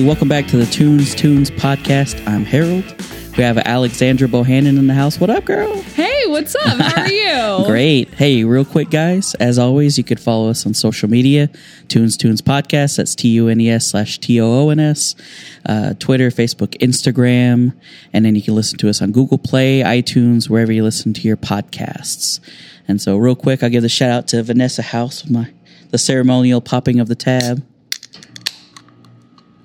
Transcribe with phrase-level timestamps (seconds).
[0.00, 2.26] Hey, welcome back to the Tunes Toons podcast.
[2.26, 2.84] I'm Harold.
[3.36, 5.20] We have Alexandra Bohannon in the house.
[5.20, 5.76] What up, girl?
[5.82, 6.80] Hey, what's up?
[6.80, 7.66] How are you?
[7.66, 8.14] Great.
[8.14, 9.34] Hey, real quick, guys.
[9.34, 11.50] As always, you could follow us on social media.
[11.88, 12.96] Tunes Toons Podcast.
[12.96, 15.16] That's T U N E S slash T O O N S.
[15.66, 17.74] Uh, Twitter, Facebook, Instagram,
[18.14, 21.20] and then you can listen to us on Google Play, iTunes, wherever you listen to
[21.20, 22.40] your podcasts.
[22.88, 25.52] And so, real quick, I'll give the shout out to Vanessa House with my
[25.90, 27.62] the ceremonial popping of the tab.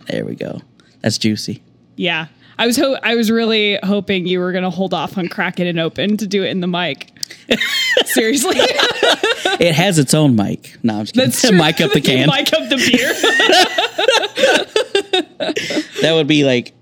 [0.07, 0.61] There we go.
[1.01, 1.61] That's juicy.
[1.95, 2.27] Yeah.
[2.57, 5.65] I was ho- I was really hoping you were going to hold off on cracking
[5.65, 7.11] it and open to do it in the mic.
[8.05, 10.77] Seriously, It has its own mic.
[10.83, 11.29] No, I'm just kidding.
[11.31, 11.57] that's true.
[11.57, 12.27] mic up the can.
[12.29, 13.13] mic up the beer.
[16.01, 16.73] That would be like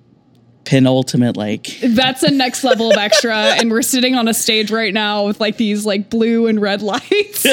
[0.65, 1.37] penultimate.
[1.37, 5.25] Like That's a next level of extra, and we're sitting on a stage right now
[5.25, 7.45] with like these like blue and red lights.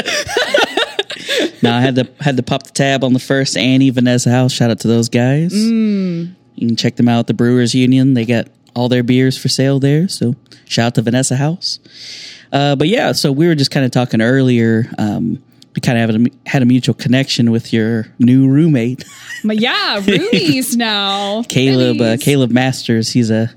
[1.63, 4.53] now, I had to had to pop the tab on the first Annie Vanessa House.
[4.53, 5.53] Shout out to those guys.
[5.53, 6.35] Mm.
[6.57, 8.15] You can check them out at the Brewers Union.
[8.15, 10.09] They got all their beers for sale there.
[10.09, 10.35] So
[10.67, 11.79] shout out to Vanessa House.
[12.53, 14.91] Uh, but yeah, so we were just kind of talking earlier.
[14.99, 15.43] Um,
[15.75, 19.05] we kind of had a, had a mutual connection with your new roommate,
[19.45, 21.43] yeah, Rui's now.
[21.45, 22.01] Caleb.
[22.01, 23.11] Uh, Caleb Masters.
[23.11, 23.51] He's a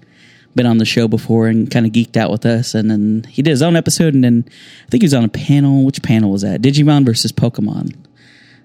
[0.55, 2.73] been on the show before and kind of geeked out with us.
[2.75, 4.13] And then he did his own episode.
[4.13, 5.83] And then I think he was on a panel.
[5.83, 6.61] Which panel was that?
[6.61, 7.95] Digimon versus Pokemon.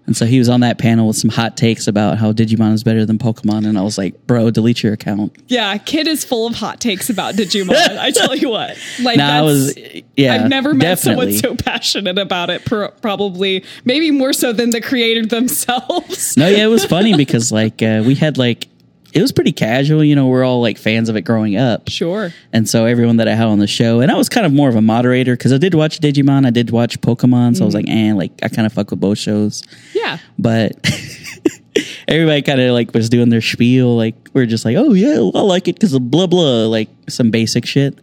[0.06, 2.82] And so he was on that panel with some hot takes about how Digimon is
[2.82, 3.66] better than Pokemon.
[3.68, 5.36] And I was like, bro, delete your account.
[5.48, 7.74] Yeah, kid is full of hot takes about Digimon.
[7.98, 9.78] I tell you what, like No, I that's, was,
[10.16, 11.36] yeah, I've never met definitely.
[11.36, 12.64] someone so passionate about it.
[12.64, 16.38] Pro- probably, maybe more so than the creator themselves.
[16.38, 18.66] No, yeah, it was funny because like uh, we had like
[19.12, 20.04] it was pretty casual.
[20.04, 21.88] You know, we're all like fans of it growing up.
[21.88, 22.30] Sure.
[22.52, 24.68] And so everyone that I had on the show, and I was kind of more
[24.68, 27.74] of a moderator because I did watch Digimon, I did watch Pokemon, so I was
[27.74, 29.62] like, eh, like I kind of fuck with both shows.
[29.94, 30.18] Yeah.
[30.38, 30.72] But
[32.08, 35.18] everybody kind of like was doing their spiel, like we are just like, oh yeah,
[35.18, 37.98] well, I like it because of blah blah, like some basic shit.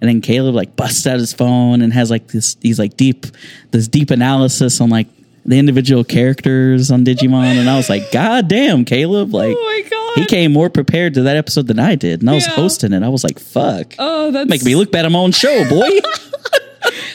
[0.00, 3.26] And then Caleb like busts out his phone and has like this these like deep
[3.70, 5.06] this deep analysis on like
[5.44, 9.34] the individual characters on Digimon, and I was like, God damn, Caleb!
[9.34, 9.71] Like, Oh.
[10.14, 12.52] He came more prepared to that episode than I did, and I was Yeah.
[12.54, 13.02] hosting it.
[13.02, 15.88] I was like, fuck, Oh, that's make me look bad on my own show, boy.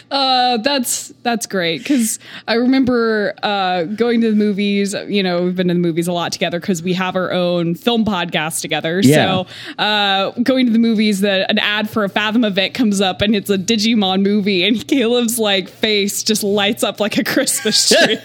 [0.09, 4.96] Uh, that's that's great because I remember uh, going to the movies.
[5.09, 7.75] You know, we've been to the movies a lot together because we have our own
[7.75, 9.02] film podcast together.
[9.03, 9.44] Yeah.
[9.44, 9.47] So,
[9.84, 13.35] uh, going to the movies, that an ad for a Fathom event comes up and
[13.35, 18.19] it's a Digimon movie, and Caleb's like face just lights up like a Christmas tree.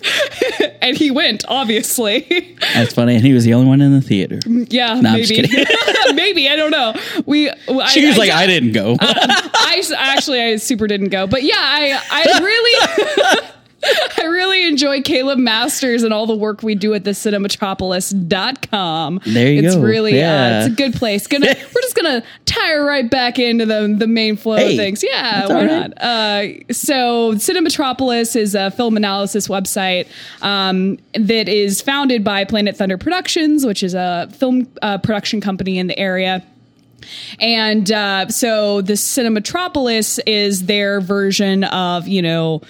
[0.82, 2.56] and he went, obviously.
[2.74, 4.38] That's funny, and he was the only one in the theater.
[4.46, 5.64] yeah, No, I'm just maybe,
[6.14, 6.94] maybe I don't know.
[7.26, 7.50] We,
[7.88, 8.96] She was like, I didn't go.
[9.00, 13.48] I actually I super didn't go, but yeah, I I really
[14.18, 19.20] I really enjoy Caleb Masters and all the work we do at the cinematropolis.com.
[19.24, 19.82] There you it's go.
[19.82, 20.58] really uh, Yeah.
[20.64, 21.26] it's a good place.
[21.26, 25.02] Gonna we're just gonna tire right back into the the main flow Hey, of things.
[25.04, 25.66] Yeah, why right.
[25.66, 26.02] not?
[26.02, 30.08] Uh, so Cinematropolis is a film analysis website
[30.42, 35.78] um, that is founded by Planet Thunder Productions, which is a film uh, production company
[35.78, 36.44] in the area.
[37.38, 42.60] And uh, so the Cinematropolis is their version of, you know,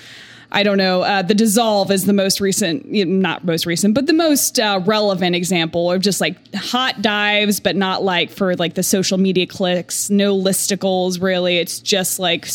[0.50, 1.02] I don't know.
[1.02, 5.36] Uh, the Dissolve is the most recent, not most recent, but the most uh, relevant
[5.36, 10.08] example of just like hot dives, but not like for like the social media clicks,
[10.08, 11.58] no listicles really.
[11.58, 12.46] It's just like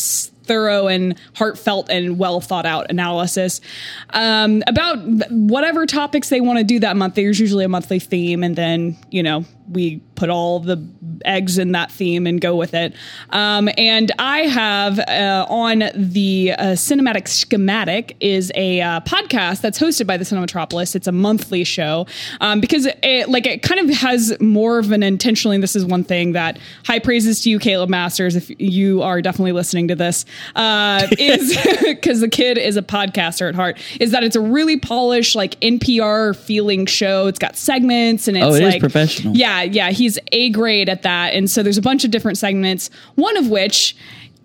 [0.44, 3.60] thorough and heartfelt and well thought out analysis
[4.10, 4.98] um, about
[5.30, 7.14] whatever topics they want to do that month.
[7.14, 10.82] There's usually a monthly theme, and then you know we put all the
[11.24, 12.94] eggs in that theme and go with it.
[13.30, 19.78] Um, and I have uh, on the uh, Cinematic Schematic is a uh, podcast that's
[19.78, 20.94] hosted by the Cinematropolis.
[20.94, 22.06] It's a monthly show
[22.40, 25.58] um, because it like it kind of has more of an intentionally.
[25.58, 29.52] This is one thing that high praises to you, Caleb Masters, if you are definitely
[29.52, 30.24] listening to this,
[30.56, 33.78] uh, is because the kid is a podcaster at heart.
[34.00, 37.26] Is that it's a really polished like NPR feeling show.
[37.26, 39.34] It's got segments and it's Oh, it is like professional.
[39.34, 42.38] Yeah, yeah, yeah, he's a grade at that, and so there's a bunch of different
[42.38, 42.90] segments.
[43.14, 43.96] One of which.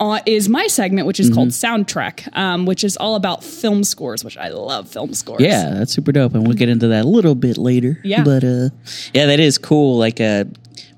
[0.01, 1.35] Uh, is my segment, which is Mm-hmm.
[1.35, 5.41] called Soundtrack, um, which is all about film scores, which I love film scores.
[5.41, 7.99] Yeah, that's super dope, and we'll get into that a little bit later.
[8.01, 8.23] Yeah.
[8.23, 8.69] but uh,
[9.13, 9.97] yeah, that is cool.
[9.97, 10.45] Like, uh,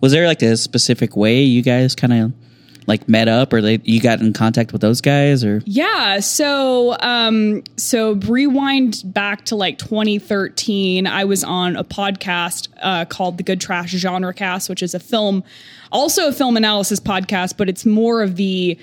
[0.02, 2.32] was there like a specific way you guys kind of
[2.92, 6.20] like met up, or they you got in contact with those guys, or Yeah.
[6.20, 11.08] So, um, so rewind back to like 2013.
[11.08, 15.00] I was on a podcast uh, called the Good Trash Genre Cast, which is a
[15.00, 15.42] film,
[15.90, 18.78] also a film analysis podcast, but it's more of the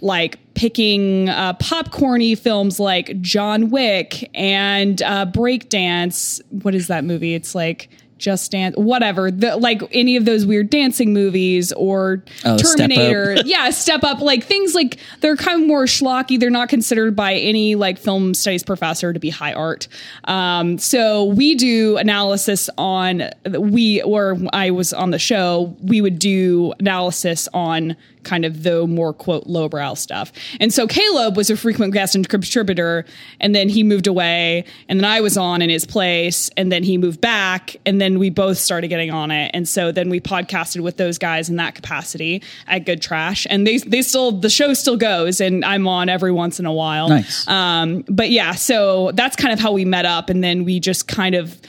[0.00, 6.40] like picking uh, popcorny films like John Wick and uh, Breakdance.
[6.48, 7.34] What is that movie?
[7.34, 7.90] It's like
[8.20, 13.34] Just Dance, whatever, the, like any of those weird dancing movies or Oh, Step Terminator,
[13.44, 16.38] yeah, Step Up, like things like they're kind of more schlocky.
[16.38, 19.88] They're not considered by any like film studies professor to be high art.
[20.24, 25.74] Um, so we do analysis on we or I was on the show.
[25.82, 30.32] We would do analysis on kind of the more quote lowbrow stuff.
[30.58, 33.04] And so Caleb was a frequent guest and contributor,
[33.40, 36.82] and then he moved away, and then I was on in his place, and then
[36.82, 40.20] he moved back, and then we both started getting on it, and so then we
[40.20, 44.50] podcasted with those guys in that capacity at Good Trash, and they they still the
[44.50, 47.08] show still goes, and I'm on every once in a while.
[47.08, 47.46] Nice.
[47.48, 51.08] Um, but yeah, so that's kind of how we met up, and then we just
[51.08, 51.60] kind of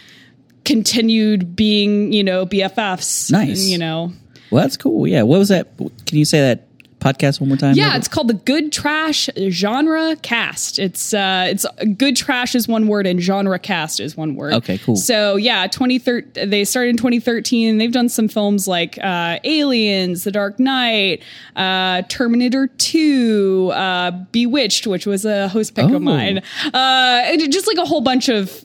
[0.66, 3.32] continued being, you know, BFFs.
[3.32, 3.68] Nice.
[3.68, 4.14] You know.
[4.52, 5.08] Well, that's cool.
[5.08, 5.24] Yeah.
[5.24, 5.76] What was that?
[5.78, 6.68] Can you say that
[7.00, 7.74] podcast one more time?
[7.76, 10.78] Yeah, it's called the Good Trash Genre Cast.
[10.78, 11.66] It's uh it's
[11.98, 14.54] Good Trash is one word and Genre Cast is one word.
[14.54, 14.96] Okay, cool.
[14.98, 20.26] So yeah, 2013 they started in 2013 and they've done some films like uh Aliens,
[20.26, 21.24] The Dark Knight,
[21.56, 25.96] uh Terminator 2, uh Bewitched, which was a host pick Oh.
[25.96, 26.42] of mine.
[26.72, 28.64] Uh just like a whole bunch of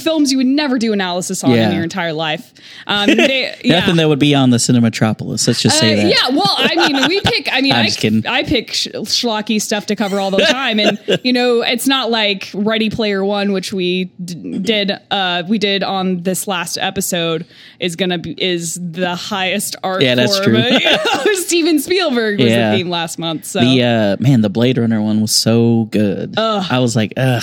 [0.00, 1.68] films you would never do analysis on Yeah.
[1.68, 2.52] in your entire life.
[2.86, 3.80] Um they, yeah.
[3.80, 5.46] Nothing that would be on the Cinematropolis.
[5.46, 6.08] Let's just say Uh, that.
[6.08, 7.48] Yeah, well, I mean, we pick.
[7.52, 8.26] I mean, I'm I, just kidding.
[8.26, 12.10] I pick sh- schlocky stuff to cover all the time, and you know, it's not
[12.10, 14.92] like Ready Player One, which we d- did.
[15.10, 17.46] Uh, we did on this last episode
[17.80, 20.02] is gonna be is the highest art.
[20.02, 20.50] Yeah, that's form.
[20.50, 20.58] true.
[20.62, 22.72] You know, Steven Spielberg was Yeah.
[22.72, 26.34] the theme last month, so The uh, man, the Blade Runner one was so good.
[26.38, 27.42] I was like, ugh.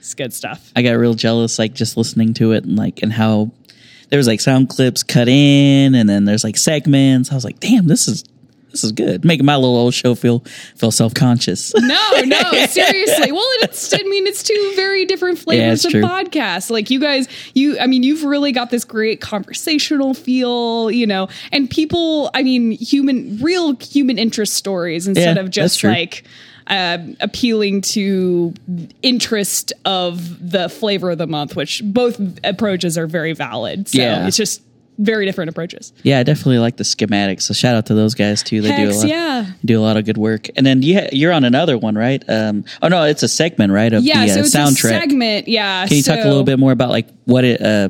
[0.00, 0.72] It's good stuff.
[0.74, 3.52] I got real jealous, like just listening to it and like and how
[4.08, 7.30] there was like sound clips cut in, and then there's like segments.
[7.30, 8.24] I was like, damn, this is
[8.70, 10.40] this is good, making my little old show feel
[10.76, 11.72] feel self conscious.
[11.76, 13.30] No, no, seriously.
[13.32, 16.02] Well, it's I mean, it's two very different flavors it's of true.
[16.02, 16.70] podcasts.
[16.70, 21.28] Like you guys, you I mean, you've really got this great conversational feel, you know,
[21.52, 26.24] and people, I mean, human real human interest stories instead Yeah, of just like
[26.70, 28.54] uh, appealing to
[29.02, 33.88] interest of the flavor of the month, which both approaches are very valid.
[33.88, 34.26] So Yeah.
[34.26, 34.62] it's just
[34.98, 35.94] very different approaches.
[36.02, 37.42] yeah, I definitely like the schematics.
[37.42, 38.60] So shout out to those guys too.
[38.60, 39.08] They do a lot.
[39.08, 39.46] yeah.
[39.64, 40.48] Do a lot of good work.
[40.56, 42.22] And then you you're on another one, right?
[42.28, 43.90] Um, oh no, it's a segment, right?
[43.92, 44.96] Of Yeah, the uh, so it's soundtrack.
[44.96, 45.48] a segment.
[45.48, 45.86] Yeah.
[45.86, 47.88] Can you talk a little bit more about like what it, uh,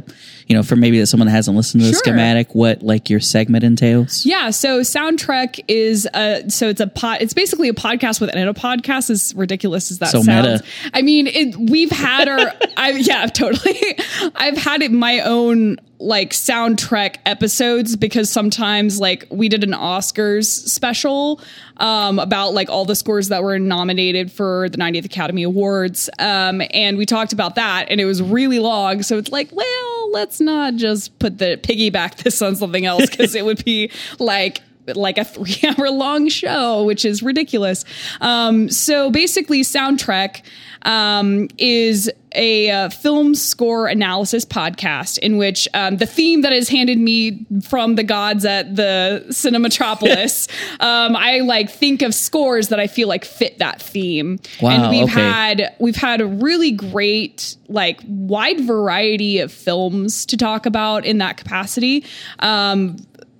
[0.51, 3.21] you know, for maybe that someone that hasn't listened to the schematic, what like your
[3.21, 4.27] segment entails?
[4.27, 8.53] Yeah, so Soundtrack is a so it's a pot, It's basically a podcast within a
[8.53, 9.11] podcast.
[9.11, 10.91] As ridiculous as that So sounds, meta.
[10.93, 12.41] I mean, it, we've had our.
[12.77, 13.97] I yeah, totally.
[14.35, 20.47] I've had it my own like soundtrack episodes because sometimes like we did an Oscars
[20.47, 21.41] special
[21.77, 26.63] um, about like all the scores that were nominated for the 90th Academy Awards, um,
[26.73, 29.03] and we talked about that, and it was really long.
[29.03, 33.35] So it's like, well, let's not just put the piggyback this on something else because
[33.35, 34.63] it would be like
[34.97, 37.85] like a three hour long show, which is ridiculous.
[38.21, 40.43] Um, so basically, soundtrack
[40.83, 46.69] um, is a uh, film score analysis podcast in which um, the theme that is
[46.69, 50.49] handed me from the gods at the Cinematropolis,
[50.81, 54.39] um, I like think of scores that I feel like fit that theme.
[54.61, 55.21] Wow, and we've okay.
[55.21, 61.19] had we've had a really great like wide variety of films to talk about in
[61.19, 62.05] that capacity.
[62.39, 62.97] Um,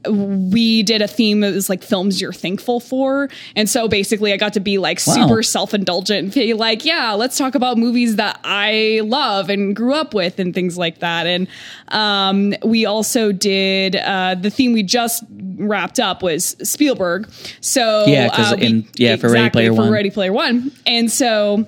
[0.09, 3.29] we did a theme that was like films you're thankful for.
[3.55, 5.15] And so basically I got to be like Wow.
[5.15, 9.95] super self-indulgent and be like, yeah, let's talk about movies that I love and grew
[9.95, 11.27] up with and things like that.
[11.27, 11.49] And
[11.89, 15.23] um, we also did uh, the theme we just
[15.57, 17.29] wrapped up was Spielberg.
[17.61, 19.91] So Yeah, uh, we- in- yeah, for Ready Player for One.
[19.93, 20.73] Ready Player One.
[20.87, 21.67] And so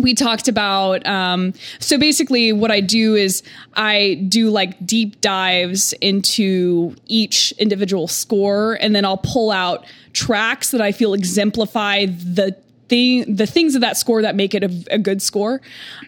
[0.00, 3.42] we talked about um, so basically what i do is
[3.74, 10.70] i do like deep dives into each individual score and then i'll pull out tracks
[10.70, 12.56] that i feel exemplify the
[12.90, 15.62] thing the things of that score that make it a, a good score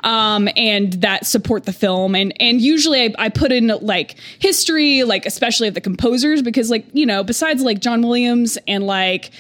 [0.04, 2.14] um, and that support the film.
[2.14, 6.70] And and usually I, I put in like history like especially of the composers because
[6.70, 9.30] like you know besides like john williams and like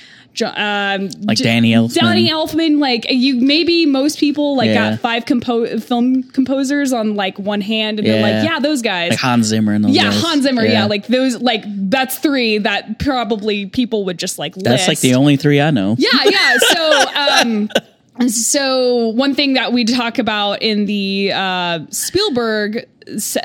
[0.40, 1.94] um, Like Danny Elfman.
[1.94, 4.92] Danny Elfman, like you, maybe most people like Yeah.
[4.92, 8.54] got five compo- film composers on like one hand, and they're like, Yeah.
[8.54, 9.10] yeah, those guys.
[9.10, 10.22] Like Hans Zimmer and those yeah, guys.
[10.22, 10.64] Hans Zimmer.
[10.64, 10.86] Yeah.
[10.86, 11.40] like those.
[11.42, 14.54] Like that's three that probably people would just like.
[14.54, 15.96] That's like the only three I know.
[15.98, 16.56] Yeah, yeah.
[16.58, 17.70] So, um,
[18.28, 22.86] so one thing that we talk about in the uh, Spielberg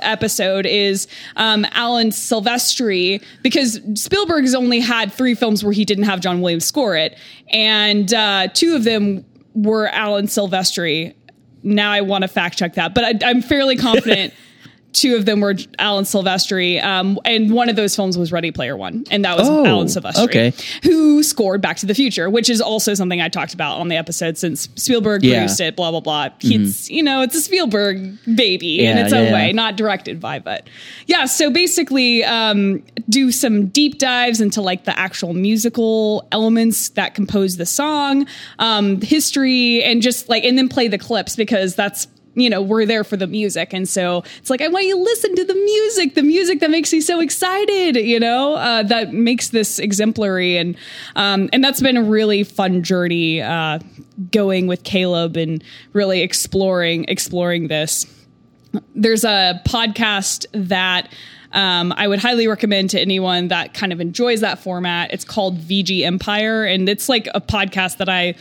[0.01, 6.03] episode is um, Alan Silvestri because Spielberg has only had three films where he didn't
[6.03, 7.17] have John Williams score it,
[7.49, 11.13] and uh, two of them were Alan Silvestri.
[11.63, 14.33] Now I want to fact check that, but I, I'm fairly confident.
[14.97, 18.75] two of them were Alan Silvestri, um, and one of those films was Ready Player
[18.75, 20.53] One, and that was Oh, Alan Silvestri, okay.
[20.83, 23.95] who scored Back to the Future, which is also something I talked about on the
[23.95, 25.31] episode since Spielberg Yeah.
[25.33, 25.39] Mm-hmm.
[25.41, 25.75] produced it.
[25.75, 26.29] Blah blah blah.
[26.41, 29.33] It's you know it's a Spielberg baby in its yeah, own yeah.
[29.33, 30.67] way, not directed by, but
[31.05, 31.25] yeah.
[31.25, 37.57] So basically, um, do some deep dives into like the actual musical elements that compose
[37.57, 38.25] the song,
[38.59, 42.07] um, history, and just like and then play the clips because that's
[42.37, 43.73] you know we're there for the music.
[43.73, 46.69] And so it's like i want you to listen to the music the music that
[46.69, 50.57] makes me so excited you know uh, that makes this exemplary.
[50.57, 50.77] And
[51.15, 53.79] um, and that's been a really fun journey uh,
[54.31, 55.63] going with caleb and
[55.93, 58.05] really exploring exploring this.
[58.95, 61.11] There's a podcast that
[61.53, 65.11] um, I would highly recommend to anyone that kind of enjoys that format.
[65.13, 68.35] It's called VGMpire, and it's like a podcast that I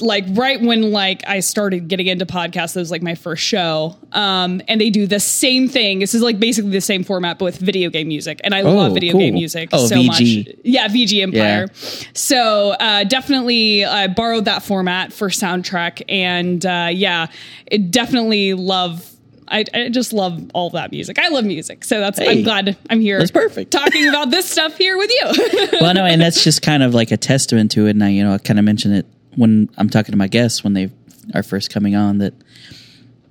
[0.00, 2.74] like right when like I started getting into podcasts.
[2.74, 5.98] That was like my first show, um, and they do the same thing.
[5.98, 8.94] This is like basically the same format, but with video game music, and I love
[8.94, 9.20] video cool.
[9.20, 10.06] game music Oh, so VG.
[10.46, 10.56] much.
[10.64, 12.16] Yeah, VGMpire.
[12.16, 17.26] So uh, definitely I borrowed that format for soundtrack, and uh, yeah,
[17.66, 19.10] it definitely love.
[19.48, 21.20] I, I just love all that music.
[21.20, 22.18] I love music, so that's.
[22.18, 23.18] Hey, I'm glad I'm here.
[23.18, 23.70] that's perfect.
[23.70, 25.68] Talking about this stuff here with you.
[25.80, 27.90] well, no, and that's just kind of like a testament to it.
[27.90, 29.06] And I, you know, I kind of mentioned it
[29.36, 30.90] when I'm talking to my guests when they
[31.34, 32.34] are first coming on that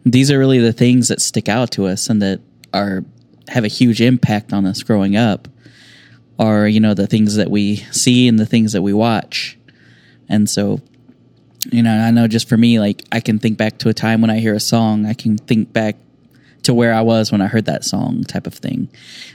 [0.06, 2.40] these are really the things that stick out to us and that
[2.74, 3.04] are
[3.48, 5.48] have a huge impact on us growing up.
[6.38, 9.58] Are you know the things that we see and the things that we watch,
[10.28, 10.82] and so
[11.72, 14.22] you know I know just for me, like I can think back to a time
[14.22, 15.96] when I hear a song, I can think back
[16.64, 18.90] to where I was when I heard that song type of thing.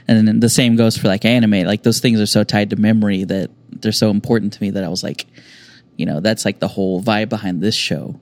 [0.07, 1.65] And then the same goes for like anime.
[1.65, 4.83] Like those things are so tied to memory that they're so important to me that
[4.83, 5.25] I was like,
[5.97, 8.19] you know, that's like the whole vibe behind this show.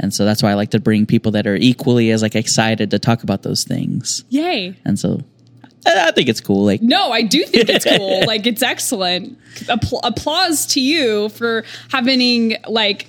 [0.00, 2.90] And so that's why I like to bring people that are equally as like excited
[2.92, 4.24] to talk about those things.
[4.28, 4.76] Yay!
[4.84, 5.22] And so
[5.86, 6.64] I I think it's cool.
[6.64, 8.20] Like No, I do think it's cool.
[8.26, 9.38] like it's excellent.
[9.64, 13.08] Appl- applause to you for having like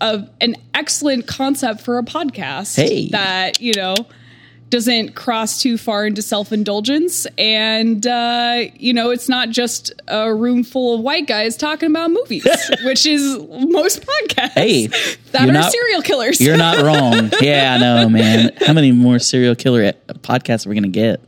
[0.00, 2.76] a, an excellent concept for a podcast.
[2.76, 3.08] Hey.
[3.10, 3.94] that you know
[4.74, 10.64] doesn't cross too far into self-indulgence and uh, you know it's not just a room
[10.64, 12.44] full of white guys talking about movies
[12.84, 13.38] which is
[13.68, 17.30] most podcasts Hey, that you're not- serial killers you're not wrong.
[17.40, 18.50] yeah, I know, man.
[18.66, 21.20] How many more serial killer podcasts are we gonna get?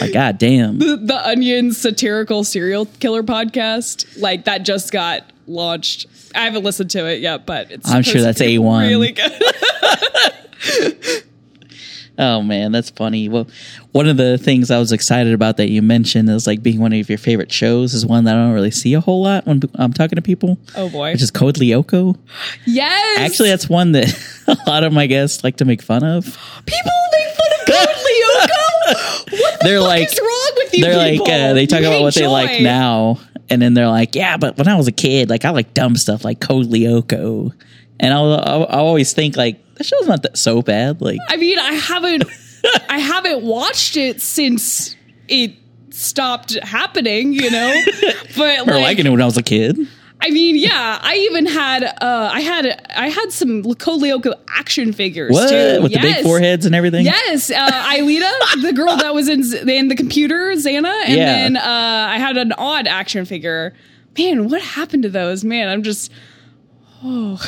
[0.00, 0.78] Like, god damn.
[0.78, 6.06] the Onion satirical serial killer podcast, like that just got launched.
[6.34, 8.88] I haven't listened to it yet, but it's I'm sure that's A1.
[8.88, 9.32] Really good.
[12.18, 13.28] Oh man, that's funny.
[13.28, 13.46] Well,
[13.92, 16.92] one of the things I was excited about that you mentioned is like being one
[16.94, 19.60] of your favorite shows is one that I don't really see a whole lot when
[19.74, 20.58] I'm talking to people.
[20.76, 21.12] Oh boy.
[21.12, 22.16] Which is Code Lyoko.
[22.66, 23.18] yes.
[23.20, 24.08] Actually, that's one that
[24.46, 26.24] a lot of my guests like to make fun of.
[26.64, 28.86] people make fun of Code Lyoko.
[28.86, 30.84] What the They're fuck like- is wrong with you?
[30.84, 33.18] They're like uh, they talk You about what they like now,
[33.50, 35.96] and then they're like, yeah, but when I was a kid, like I like dumb
[35.96, 37.52] stuff like Code Lyoko,
[38.00, 41.00] and I'll, I'll, I'll always think like that show's not that so bad.
[41.00, 42.24] Like I mean, I haven't,
[42.88, 44.96] I haven't watched it since
[45.28, 45.52] it
[45.90, 47.32] stopped happening.
[47.32, 47.82] You know,
[48.36, 49.78] but or like, liking it when I was a kid.
[50.18, 54.94] I mean, yeah, I even had uh I had I had some Code Lyoko action
[54.94, 55.82] figures What too.
[55.82, 57.04] with the big foreheads and everything?
[57.04, 61.26] Yes, uh, Aelita, the girl that was in in the computer, Xana, and Yeah.
[61.26, 63.74] then uh, I had an Odd action figure.
[64.16, 65.44] Man, what happened to those?
[65.44, 66.10] Man, I'm just.
[67.08, 67.40] Oh,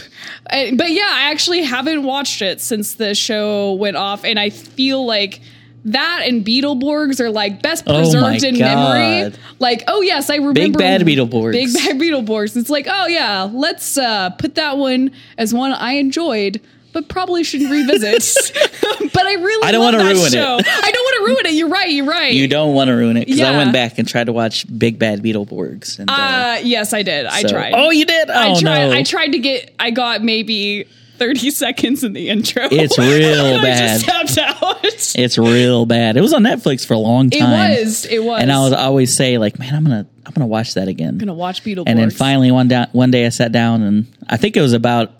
[0.49, 4.51] I- but yeah, I actually haven't watched it since the show went off, and I
[4.51, 5.41] feel like
[5.85, 9.37] that and Beetleborgs are like best Oh preserved my in memory.
[9.59, 11.53] Like, oh yes, I remember Big bad Beetleborgs.
[11.53, 12.57] Big bad Beetleborgs.
[12.57, 16.61] It's like, oh yeah, let's uh, put that one as one I enjoyed,
[16.93, 18.53] but probably shouldn't revisit.
[19.13, 20.67] but I really, I don't wanna that ruin it.
[20.69, 21.53] I don't want to ruin it.
[21.59, 21.91] You're right.
[21.91, 22.33] You're right.
[22.33, 24.99] You don't want to ruin it because I went back and tried to watch Big
[24.99, 25.99] Bad Beetleborgs.
[25.99, 27.27] And, uh, Uh, yes, I did.
[27.27, 27.73] I so- tried.
[27.77, 28.31] Oh, you did?
[28.31, 28.63] Oh I tried.
[28.89, 28.93] no!
[28.93, 29.75] I tried to get.
[29.79, 30.87] I got maybe.
[31.19, 32.69] 30 seconds in the intro.
[32.71, 34.01] It's real bad.
[34.05, 34.79] just out.
[34.85, 36.17] It's real bad.
[36.17, 37.41] It was on Netflix for a long time.
[37.73, 38.05] It was.
[38.05, 38.41] It was.
[38.41, 41.09] and I would always say like, man, I'm gonna I'm gonna watch that again.
[41.09, 41.85] I'm gonna watch Beetleborgs.
[41.89, 44.75] and then finally one down one day I sat down and I think it was
[44.75, 45.11] about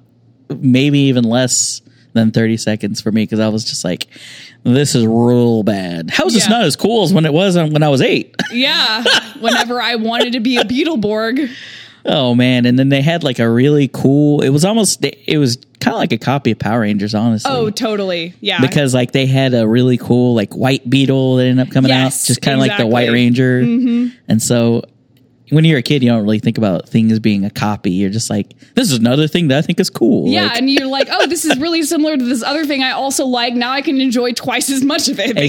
[0.49, 1.81] maybe even less
[2.15, 4.07] than 30 seconds for me because I was just like,
[4.65, 6.11] this is real bad.
[6.11, 8.35] How is this not as cool as when it was when I was eight?
[8.53, 9.05] yeah.
[9.41, 11.51] Whenever I wanted to be a Beetleborg.
[12.05, 12.65] oh man!
[12.67, 14.41] And then they had like a really cool.
[14.43, 17.51] It was almost it was kind of like a copy of Power Rangers, honestly.
[17.53, 18.35] Oh, totally.
[18.41, 18.61] Yeah.
[18.61, 22.25] because like they had a really cool like white beetle that ended up coming Yes,
[22.25, 23.31] out, just kind of like the White exactly.
[23.31, 23.87] Mm-hmm.
[24.03, 24.83] Ranger, and so
[25.51, 27.91] when you're a kid, you don't really think about things being a copy.
[27.93, 30.29] You're just like, this is another thing that I think is cool.
[30.29, 32.91] Yeah, Like, and you're like, oh, this is really similar to this other thing I
[32.93, 33.55] also like.
[33.55, 35.35] Now I can enjoy twice as much of it.
[35.35, 35.45] Basically.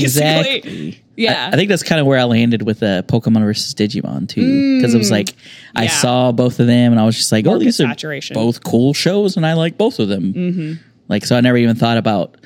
[0.55, 1.03] exactly.
[1.15, 1.47] Yeah.
[1.47, 4.77] I, I think that's kind of where I landed with uh, Pokemon versus Digimon too,
[4.77, 5.29] because it was like
[5.75, 5.83] I Mm.
[5.85, 5.89] yeah.
[5.91, 7.87] saw both of them, and I was just like, oh, Market these are
[8.33, 10.33] both cool shows, and I like both of them.
[10.33, 10.73] Mm-hmm.
[11.09, 12.37] Like, so I never even thought about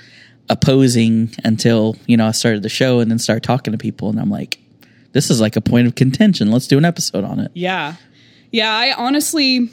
[0.50, 4.20] opposing until you know I started the show and then started talking to people, and
[4.20, 4.60] I'm like,
[5.14, 6.52] this is like a point of contention.
[6.52, 7.52] Let's do an episode on it.
[7.54, 7.96] Yeah.
[8.52, 9.70] Yeah, I honestly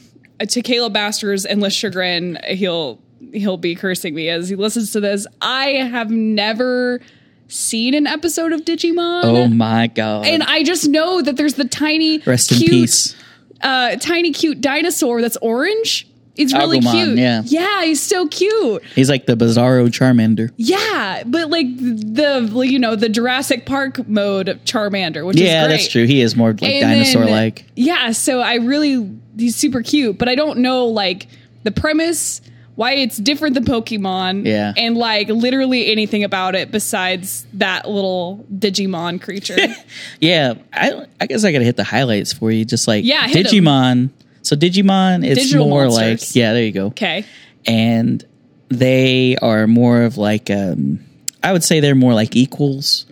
[0.48, 2.98] to Caleb Masters's endless chagrin, he'll
[3.32, 5.26] he'll be cursing me as he listens to this.
[5.42, 7.00] I have never
[7.48, 9.24] seen an episode of Digimon.
[9.24, 10.26] Oh my god!
[10.26, 13.14] And I just know that there's the tiny Rest in peace.
[13.60, 16.06] uh tiny cute dinosaur that's orange.
[16.36, 17.18] It's really Agumon, cute.
[17.18, 17.42] yeah.
[17.44, 18.82] Yeah, he's so cute.
[18.94, 20.50] He's like the Bizarro Charmander.
[20.56, 25.66] Yeah, but like the you know the Jurassic Park mode of Charmander, which Yeah, is
[25.66, 25.76] great.
[25.76, 26.06] that's true.
[26.06, 27.66] He is more like dinosaur like.
[27.76, 31.26] Yeah, so I really he's super cute, but I don't know like
[31.64, 32.40] the premise,
[32.76, 34.72] why it's different than Pokemon, Yeah.
[34.76, 39.58] and like literally anything about it besides that little Digimon creature.
[40.20, 42.64] Yeah, I I guess I gotta hit the highlights for you.
[42.64, 44.10] Just like Yeah, hit 'em.
[44.50, 46.30] So Digimon, it's Digital more monsters.
[46.30, 46.86] like yeah, there you go.
[46.86, 47.24] okay,
[47.66, 48.24] And
[48.68, 50.98] they are more of like um
[51.40, 53.06] I would say they're more like equals.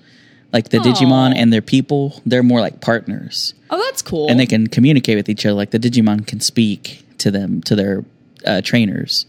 [0.52, 3.54] Like the Digimon and their people, they're more like partners.
[3.70, 4.28] oh that's cool.
[4.28, 5.54] And they can communicate with each other.
[5.54, 8.04] Like the Digimon can speak to them, to their
[8.44, 9.26] uh, trainers.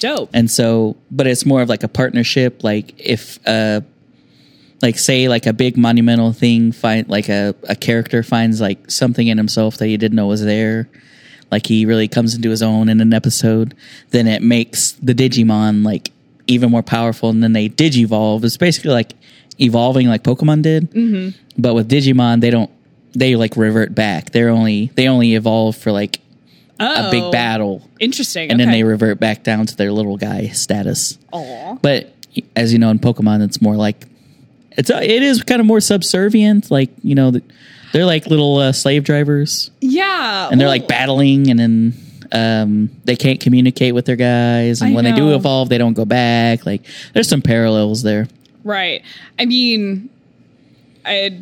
[0.00, 0.30] dope.
[0.34, 2.64] And so, but it's more of like a partnership.
[2.64, 3.82] Like if, uh,
[4.82, 9.28] like say like a big monumental thing find like a, a character finds like something
[9.28, 10.88] in himself that he didn't know was there.
[11.54, 13.76] Like he really comes into his own in an episode,
[14.10, 16.10] then it makes the Digimon like
[16.48, 18.42] even more powerful and then they digivolve.
[18.42, 19.12] It's basically like
[19.60, 20.90] evolving like Pokemon did.
[20.90, 21.38] Mm-hmm.
[21.56, 22.72] But with Digimon, they don't,
[23.12, 24.30] they like revert back.
[24.32, 26.16] They're only, they only evolve for like
[26.80, 28.50] a Oh, big battle Interesting.
[28.50, 31.16] and then they revert back down to their little guy status.
[31.32, 31.74] Aw.
[31.80, 32.12] But
[32.56, 34.08] as you know, in Pokemon, it's more like
[34.72, 36.72] it's it is kind of more subservient.
[36.72, 37.30] Like you know,
[37.94, 41.94] they're like little uh, slave drivers, Yeah, and they're well, like battling, and then
[42.32, 45.94] um, they can't communicate with their guys, and I when they do evolve, they don't
[45.94, 46.66] go back.
[46.66, 48.26] Like there's some parallels there.
[48.64, 49.02] Right.
[49.38, 50.10] I mean,
[51.04, 51.38] I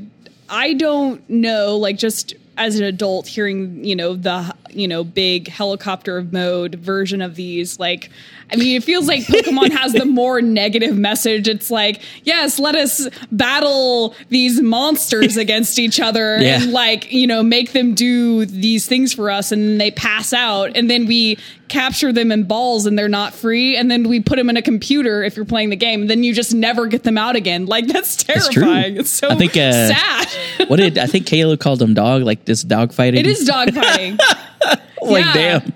[0.47, 1.79] I don't know.
[1.79, 7.23] Like just as an adult, hearing you know the you know big helicopter mode version
[7.23, 8.11] of these, like.
[8.51, 11.49] I mean, it feels like Pokemon has the more negative message.
[11.49, 16.61] It's like, yes, let us battle these monsters against each other Yeah.
[16.61, 20.35] and like, you know, make them do these things for us and then they pass
[20.35, 24.21] out and then we capture them in balls and they're not free and then we
[24.21, 26.87] put them in a computer if you're playing the game and then you just never
[26.87, 27.65] get them out again.
[27.65, 28.99] Like that's terrifying.
[28.99, 30.69] It's, so I think, uh, sad.
[30.69, 31.27] What did I think?
[31.27, 33.21] Kayla called them dog, like this dog fighting.
[33.21, 34.21] it is dogfighting.
[35.03, 35.33] like yeah.
[35.35, 35.73] damn.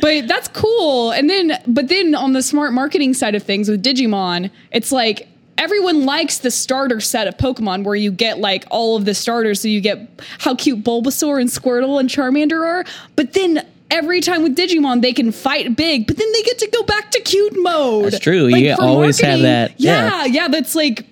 [0.00, 1.10] but that's cool.
[1.12, 5.28] And then, but then on the smart marketing side of things with Digimon, it's like
[5.58, 9.60] everyone likes the starter set of Pokemon where you get like all of the starters.
[9.60, 12.84] So you get how cute Bulbasaur and Squirtle and Charmander are.
[13.14, 16.70] But then every time with Digimon, they can fight big, but then they get to
[16.70, 18.06] go back to cute mode.
[18.06, 18.46] That's true.
[18.46, 20.24] You always have that- Yeah, yeah.
[20.24, 21.04] yeah, that's like.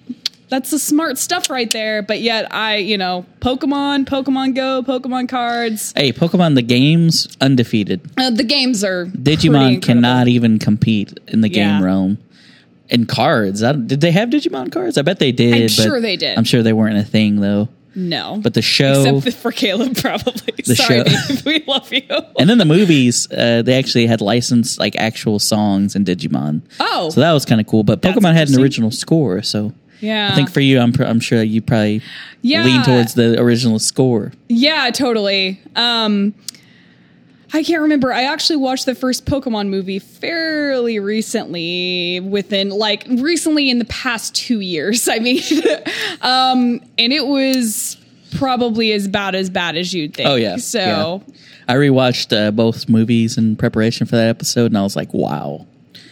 [0.49, 2.03] That's the smart stuff right there.
[2.03, 5.93] But yet, I, you know, Pokemon, Pokemon Go, Pokemon cards.
[5.97, 8.01] Hey, Pokemon the games undefeated.
[8.17, 11.75] Uh, the games are Digimon cannot even compete in the Yeah.
[11.79, 12.19] game realm.
[12.89, 14.97] In cards, I, did they have Digimon cards?
[14.97, 15.63] I bet they did.
[15.63, 16.39] I'm sure they did.
[16.39, 17.69] I'm sure they weren't a thing though.
[17.95, 20.55] No, But the show except for Caleb, probably.
[20.65, 22.03] The Sorry, show- babe, we love you.
[22.39, 26.63] and then the movies, uh, they actually had licensed like actual songs in Digimon.
[26.79, 27.11] Oh.
[27.11, 27.83] so that was kind of cool.
[27.83, 31.21] But Pokemon had an original score, so Yeah, I think for you, I'm pr- I'm
[31.21, 32.03] sure you probably
[32.43, 32.65] Yeah.
[32.65, 34.33] lean towards the original score.
[34.49, 35.61] yeah, totally.
[35.77, 36.35] Um,
[37.53, 38.13] I can't remember.
[38.13, 44.35] I actually watched the first Pokemon movie fairly recently, within like recently in the past
[44.35, 45.09] two years.
[45.11, 45.43] I mean,
[46.21, 47.97] um, and it was
[48.37, 50.29] probably as bad as bad as you'd think.
[50.29, 51.35] Oh yeah, so yeah.
[51.67, 55.67] I rewatched uh, both movies in preparation for that episode, and I was like, wow,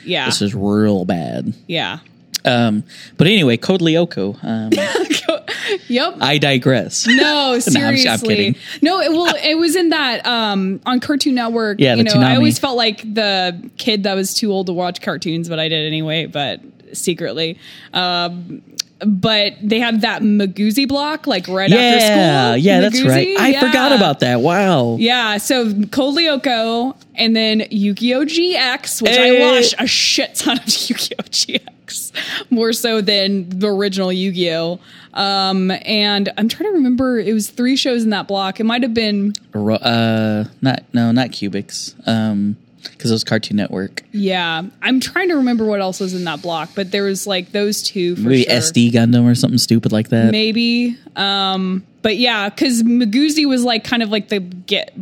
[0.04, 1.52] yeah, this is real bad.
[1.66, 1.98] yeah.
[2.46, 2.84] Um,
[3.16, 4.42] but anyway, Code Lyoko.
[4.44, 4.70] Um,
[5.88, 6.18] Yep.
[6.20, 7.06] I digress.
[7.06, 8.08] No, I'm- seriously.
[8.08, 8.56] I'm kidding.
[8.82, 11.80] No, it well, it was in that um on Cartoon Network.
[11.80, 14.72] Yeah, you the know, I always felt like the kid that was too old to
[14.72, 16.60] watch cartoons, but I did anyway, but
[16.92, 17.58] secretly.
[17.92, 18.62] Um
[19.00, 22.56] but they have that Miguzi block like right after school.
[22.56, 23.36] yeah, that's right.
[23.38, 23.60] I yeah.
[23.60, 24.40] forgot about that.
[24.40, 24.96] Wow.
[24.96, 28.24] Yeah, so Code Lyoko and then Yu-Gi-Oh!
[28.24, 29.36] GX, which Hey.
[29.46, 31.22] I watched a shit ton of Yu-Gi-Oh!
[31.24, 31.60] GX.
[32.50, 34.78] More so than the original Yu-Gi-Oh.
[35.14, 37.18] Um, and I'm trying to remember.
[37.18, 38.60] It was three shows in that block.
[38.60, 41.94] It might have been Uh, not no, not Cubix.
[42.06, 44.02] Um, because it was Cartoon Network.
[44.12, 44.62] yeah.
[44.80, 47.82] I'm trying to remember what else was in that block, but there was like those
[47.82, 48.52] two for Maybe sure.
[48.52, 50.30] SD Gundam or something stupid like that.
[50.30, 50.96] maybe.
[51.16, 54.92] Um, but yeah, because Miguzi was like kind of like the get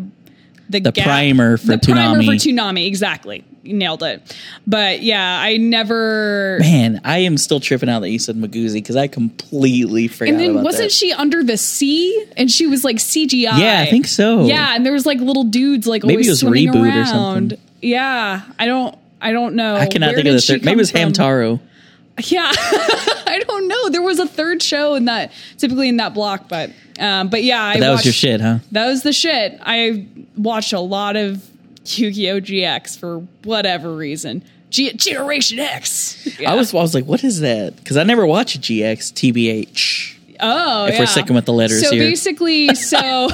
[0.83, 2.87] the, The gap- primer for the primer for Toonami.
[2.87, 4.37] Exactly, you nailed it.
[4.67, 6.59] But yeah, I never.
[6.61, 10.41] Man, I am still tripping out that you said Miguzi because I completely forgot and
[10.41, 10.93] then wasn't that.
[10.93, 13.59] she under the sea and she was like CGI?
[13.59, 14.45] Yeah, I think so.
[14.45, 16.87] Yeah, and there was like little dudes like Maybe always it was swimming Reboot or
[16.89, 17.07] around.
[17.51, 17.59] something.
[17.81, 18.97] Yeah, I don't.
[19.21, 19.75] I don't know.
[19.77, 20.65] I cannot Where think of the third.
[20.65, 21.01] Maybe it was from?
[21.13, 21.61] Hamtaro.
[22.27, 23.89] Yeah, I don't know.
[23.89, 27.63] There was a third show in that, typically in that block, but um, but yeah,
[27.63, 28.59] I That was your shit, huh?
[28.73, 29.59] That was the shit.
[29.63, 31.45] I watched a lot of
[31.85, 34.45] Yu-Gi-Oh GX for whatever reason.
[34.71, 36.39] G- Generation X.
[36.39, 36.53] Yeah.
[36.53, 37.77] I was I was like, what is that?
[37.77, 40.37] Because I never watched GX TBH.
[40.41, 42.03] Oh, If we're sticking with the letters so here.
[42.03, 43.29] basically, so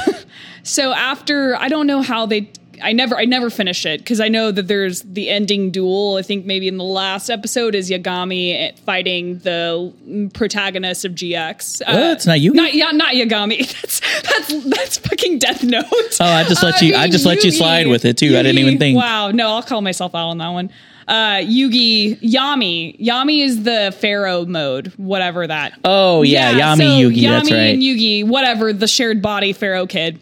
[0.63, 2.51] so after I don't know how they.
[2.83, 6.17] I never, I never finish it because I know that there's the ending duel.
[6.17, 11.87] I think maybe in the last episode is Yagami fighting the protagonist of GX.
[11.87, 11.97] What?
[12.13, 12.55] It's not Yugi?
[12.55, 13.59] Not, yeah, not Yagami.
[13.81, 15.85] That's that's that's fucking Death Note.
[16.21, 18.37] Oh, I just let you- I just let you slide with it, too.
[18.37, 18.97] I didn't even think.
[18.97, 20.71] Wow, no, I'll call myself out on that one.
[21.09, 25.73] Uh, Yugi, Yami, Yami is the Pharaoh mode, whatever that.
[25.85, 27.17] Oh yeah, Yami so Yugi.
[27.17, 27.59] Yami that's right.
[27.59, 30.21] and Yugi, whatever the shared body Pharaoh kid.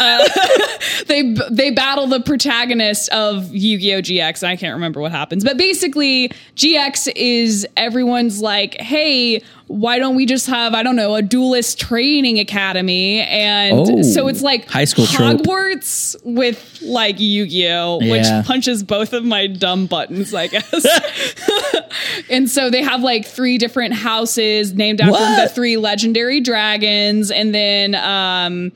[0.00, 0.28] Uh,
[1.06, 4.42] they they battle the protagonist of Yu-Gi-Oh GX.
[4.46, 10.26] I can't remember what happens, but basically GX is everyone's like, hey, why don't we
[10.26, 13.20] just have I don't know a duelist training academy?
[13.20, 15.40] And Oh, so it's like high school trope.
[15.42, 18.10] Hogwarts with like Yu-Gi-Oh, Yeah.
[18.38, 20.86] which punches both of my dumb buttons, I guess.
[22.30, 27.54] and so they have like three different houses named after the three legendary dragons, and
[27.54, 28.72] then um,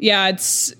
[0.00, 0.74] yeah, it's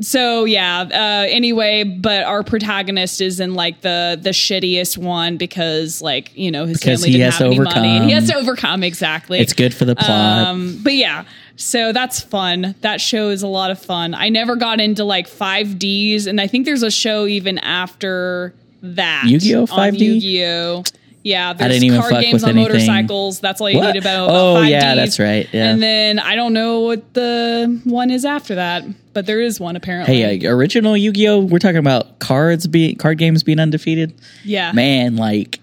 [0.00, 0.80] so yeah.
[0.82, 6.50] Uh, anyway, but our protagonist is in like the the shittiest one because like you
[6.50, 7.58] know his Because family he didn't has have to any
[7.98, 8.44] money, he has overcome.
[8.44, 9.38] to overcome exactly.
[9.38, 10.48] It's good for the plot.
[10.48, 11.24] Um, but yeah,
[11.56, 12.74] so that's fun.
[12.80, 14.14] That show is a lot of fun.
[14.14, 19.24] I never got into like 5Ds, and I think there's a show even after that.
[19.26, 19.62] Yu-Gi-Oh!
[19.62, 19.98] on 5D?
[20.00, 20.82] Yu-Gi-Oh!
[21.24, 22.72] Yeah, there's didn't even card fuck games with on anything.
[22.72, 23.38] motorcycles.
[23.40, 23.92] That's all you What?
[23.94, 24.28] need about.
[24.30, 24.70] Oh, about 5Ds.
[24.70, 25.70] yeah, that's right, yeah.
[25.70, 29.76] And then I don't know what the one is after that, but there is one
[29.76, 30.16] apparently.
[30.20, 31.40] Hey, uh, original Yu-Gi-Oh.
[31.40, 34.14] We're talking about cards being card games being undefeated.
[34.44, 35.60] yeah, Man, like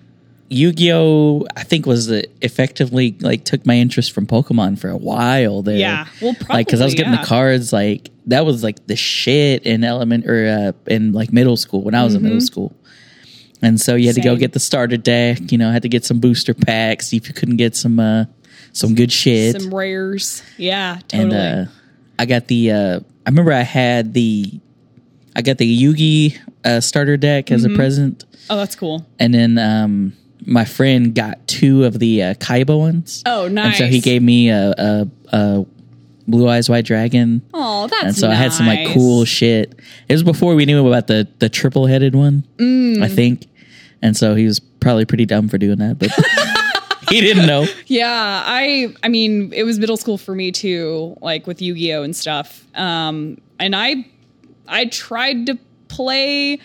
[0.49, 1.45] Yu-Gi-Oh.
[1.55, 5.77] I think was the effectively like took my interest from Pokemon for a while there.
[5.77, 6.07] Yeah.
[6.21, 7.21] Well, like because I was getting yeah.
[7.21, 11.57] the cards like that was like the shit in element or uh, in like middle
[11.57, 12.73] school when I was in middle school.
[13.61, 14.35] And so you had to go.
[14.35, 15.51] Get the starter deck.
[15.51, 17.07] You know, had to get some booster packs.
[17.07, 18.25] See if you couldn't get some uh
[18.73, 19.59] some good shit.
[19.61, 20.41] some rares.
[20.57, 21.37] Yeah, and totally.
[21.63, 21.65] uh
[22.17, 24.59] I got the uh I remember I had the
[25.35, 27.73] I got the Yugi uh, starter deck as Mm-hmm.
[27.73, 29.05] a present, oh, that's cool.
[29.19, 30.13] and then um
[30.45, 33.21] my friend got two of the uh, Kaiba ones.
[33.25, 33.65] Oh, nice.
[33.67, 35.65] And so he gave me a, a, a
[36.27, 37.41] Blue Eyes White Dragon.
[37.53, 39.77] Oh, that's And so I had some like cool shit.
[40.07, 43.03] It was before we knew about the the triple headed one, Mm.
[43.03, 43.47] I think.
[44.01, 46.09] And so he was probably pretty dumb for doing that, but
[47.09, 47.65] he didn't know.
[47.87, 52.15] Yeah, I I mean, it was middle school for me too, like with Yu-Gi-Oh and
[52.15, 52.65] stuff.
[52.75, 54.05] Um and I
[54.67, 55.57] I tried to
[55.87, 56.59] play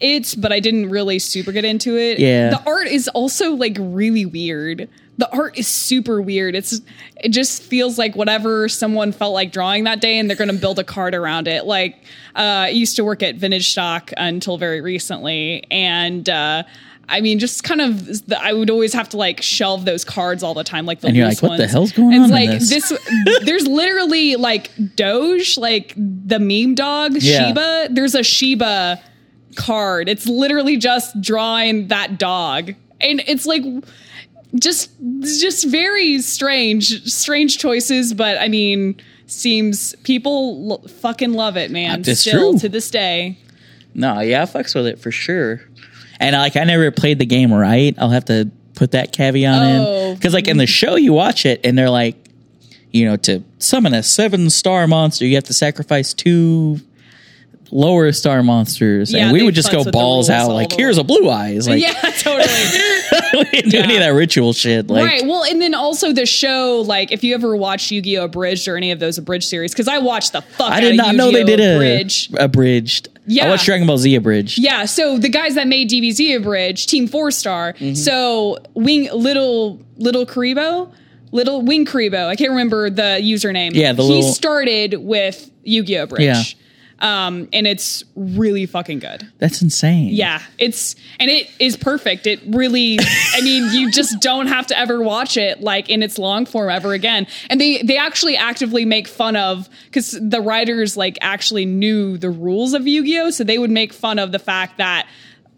[0.00, 2.18] it, but I didn't really super get into it.
[2.18, 2.50] Yeah.
[2.50, 4.88] The art is also like really weird.
[5.20, 6.54] The art is super weird.
[6.54, 6.80] It's
[7.22, 10.56] it just feels like whatever someone felt like drawing that day and they're going to
[10.56, 11.66] build a card around it.
[11.66, 11.96] Like
[12.34, 16.62] uh I used to work at Vintage Stock until very recently and uh
[17.12, 20.44] I mean, just kind of, the, I would always have to like shelve those cards
[20.44, 22.30] all the time, like the And you're like, what the hell's going it's on in
[22.30, 22.92] like this?
[23.44, 27.48] there's literally like Doge, like the meme dog Yeah.
[27.48, 27.88] Shiba.
[27.90, 29.02] There's a Shiba
[29.56, 30.08] card.
[30.08, 33.64] It's literally just drawing that dog, and it's like
[34.58, 34.90] just
[35.40, 38.12] just very strange, strange choices.
[38.14, 42.02] But I mean, seems people l- fucking love it, man.
[42.02, 42.58] That's Still true.
[42.60, 43.38] to this day.
[43.94, 45.60] No, yeah, I fucks with it for sure.
[46.18, 47.94] And like, I never played the game right.
[47.98, 50.10] I'll have to put that caveat Oh.
[50.10, 52.16] in because, like, in the show, you watch it and they're like,
[52.92, 56.78] you know, to summon a seven star monster, you have to sacrifice two
[57.70, 61.30] lower star monsters, Yeah, and we would just go balls out like, here's a blue
[61.30, 62.42] eyes, like yeah, totally.
[63.32, 64.88] we didn't do any of that ritual shit.
[64.88, 65.22] Like, right.
[65.26, 68.24] Well, and then also the show, like if you ever watched Yu-Gi-Oh!
[68.24, 70.70] Abridged or any of those abridged series, because I watched the fuck.
[70.70, 72.36] I did not know they did a abridged.
[72.38, 73.08] abridged.
[73.26, 73.46] Yeah.
[73.46, 74.58] I watched Dragon Ball Z abridged.
[74.58, 77.74] Yeah, so the guys that made DBZ Abridged, Team Four Star.
[77.74, 77.94] Mm-hmm.
[77.94, 80.92] So Wing Little Little Kuriboh,
[81.32, 82.26] Little Wing Kuriboh.
[82.26, 83.72] I can't remember the username.
[83.74, 86.22] Yeah, the he little- started with Yu-Gi-Oh Bridge.
[86.22, 86.42] Yeah.
[87.00, 89.26] Um, and it's really fucking good.
[89.38, 90.08] That's insane.
[90.12, 92.26] Yeah, it's and it is perfect.
[92.26, 96.18] It really, I mean, you just don't have to ever watch it like in its
[96.18, 97.26] long form ever again.
[97.48, 102.28] And they they actually actively make fun of because the writers like actually knew the
[102.30, 105.06] rules of Yu Gi Oh, so they would make fun of the fact that.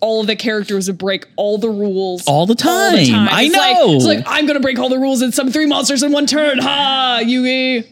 [0.04, 2.94] All of the characters would break all the rules All the time.
[2.96, 3.94] I It's like- know.
[3.94, 6.58] it's like I'm gonna break all the rules and summon three monsters in one turn.
[6.58, 7.86] Ha, Yugi.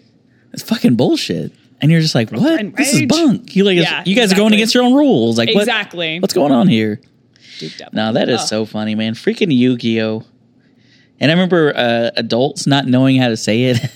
[0.50, 1.52] That's fucking bullshit.
[1.82, 2.60] And you're just like, what?
[2.60, 3.56] And This is bunk.
[3.56, 5.38] You like, Yeah, you guys are going against your own rules.
[5.38, 6.20] Like, what- Exactly.
[6.20, 7.00] What's going on here?
[7.92, 8.46] Now that is Oh.
[8.46, 9.14] so funny, man.
[9.14, 10.24] Freaking Yu-Gi-Oh.
[11.20, 13.78] And I remember uh, adults not knowing how to say it.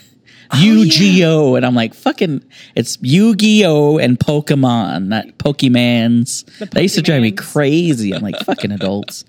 [0.53, 2.44] Oh, Yu-Gi-Oh, and I'm like, fucking,
[2.77, 6.44] it's Yu-Gi-Oh and Pokemon, not Pokemans.
[6.59, 8.12] The They used to drive me crazy.
[8.14, 9.25] I'm like, fucking adults.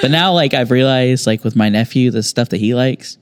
[0.00, 3.18] But now, like, I've realized, like, with my nephew, the stuff that he likes,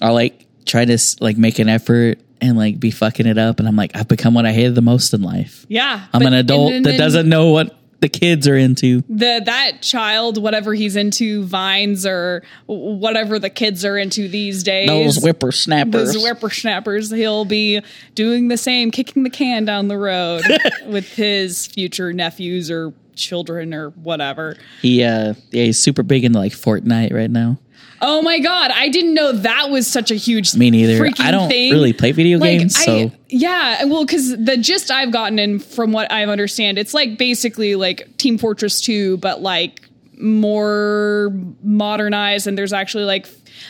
[0.00, 3.58] I'll like try to like make an effort and like be fucking it up.
[3.58, 5.66] And I'm like, I've become what I hated the most in life.
[5.68, 9.02] Yeah, I'm but- an adult and that doesn't know what the kids are into.
[9.08, 14.86] the that child, whatever he's into, vines or whatever the kids are into these days.
[14.88, 16.12] Those whippersnappers.
[16.14, 17.80] those whippersnappers, he'll be
[18.14, 20.44] doing the same, kicking the can down the road
[20.86, 24.56] with his future nephews or children or whatever.
[24.80, 27.58] He uh yeah, he's super big into like Fortnite right now.
[28.00, 30.98] Oh my god, I didn't know that was such a huge Me neither.
[31.00, 31.72] freaking I don't thing.
[31.72, 35.62] really play video Like, games, I- so yeah, well, because the gist I've gotten and
[35.64, 39.82] from what I understand, it's like basically like Team Fortress 2, but like
[40.20, 41.30] more
[41.62, 43.26] modernized, and there's actually like.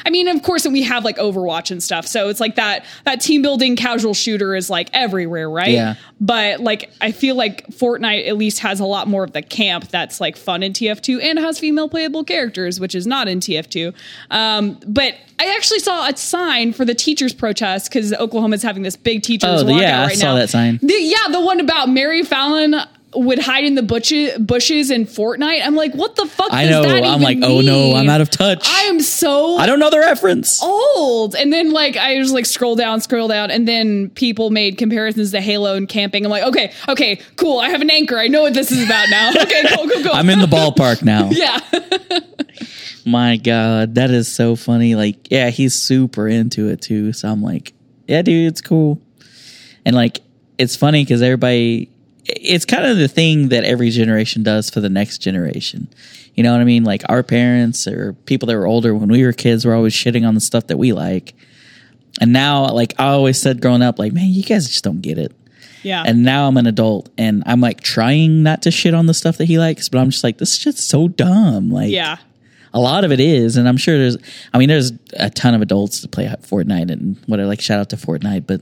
[0.06, 3.20] I mean, of course, we have like Overwatch and stuff, so it's like that that
[3.20, 5.70] team building casual shooter is like everywhere, right?
[5.70, 5.94] Yeah.
[6.20, 9.88] But like, I feel like Fortnite at least has a lot more of the camp
[9.88, 13.94] that's like fun in TF2 and has female playable characters, which is not in TF2.
[14.30, 18.96] Um, but I actually saw a sign for the teachers' protest because Oklahoma's having this
[18.96, 20.34] big teachers Oh, yeah, I right saw now.
[20.36, 20.78] that sign.
[20.82, 22.84] The- yeah, the one about Mary Fallin
[23.14, 25.64] would hide in the bushes, bushes in Fortnite.
[25.64, 26.48] I'm like, what the fuck?
[26.52, 26.82] I know.
[26.82, 27.94] that I'm like, oh no.
[27.94, 28.66] I'm out of touch.
[28.68, 30.62] I am so I don't know the reference.
[30.62, 31.34] old.
[31.34, 35.30] And then like I just like scroll down, scroll down, and then people made comparisons
[35.32, 36.24] to Halo and camping.
[36.24, 37.58] I'm like, okay, okay, cool.
[37.60, 38.18] I have an anchor.
[38.18, 39.32] I know what this is about now.
[39.48, 40.12] Okay, cool, cool, cool.
[40.12, 41.30] I'm in the ballpark now.
[41.30, 41.60] yeah.
[43.06, 44.94] My God, that is so funny.
[44.94, 47.12] Like, yeah, he's super into it too.
[47.14, 47.72] So I'm like,
[48.06, 49.00] yeah, dude, it's cool.
[49.86, 50.20] And like,
[50.58, 51.90] it's funny because everybody,
[52.28, 55.88] it's kind of the thing that every generation does for the next generation.
[56.34, 56.84] You know what I mean?
[56.84, 60.26] Like our parents or people that were older when we were kids were always shitting
[60.26, 61.34] on the stuff that we like.
[62.20, 65.18] And now, like I always said growing up, like, man, you guys just don't get
[65.18, 65.32] it.
[65.82, 66.02] Yeah.
[66.04, 69.38] And now I'm an adult and I'm like trying not to shit on the stuff
[69.38, 71.70] that he likes, but I'm just like, this is just so dumb.
[71.70, 72.18] Like, yeah.
[72.72, 74.16] A lot of it is, and I'm sure there's.
[74.52, 77.60] I mean, there's a ton of adults to play Fortnite and what I like.
[77.60, 78.60] Shout out to Fortnite, but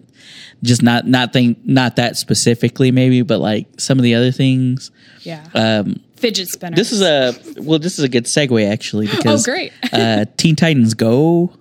[0.63, 4.91] just not not thing not that specifically maybe, but like some of the other things.
[5.23, 5.45] Yeah.
[5.55, 6.77] Um, Fidget spinner.
[6.77, 9.73] this is a well, this is a good segue actually because Oh, great.
[9.93, 11.53] uh, Teen Titans Go.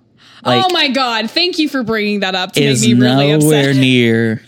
[0.44, 1.30] Like, oh my god!
[1.30, 3.76] Thank you for bringing that up to make is me really nowhere upset.
[3.80, 4.42] near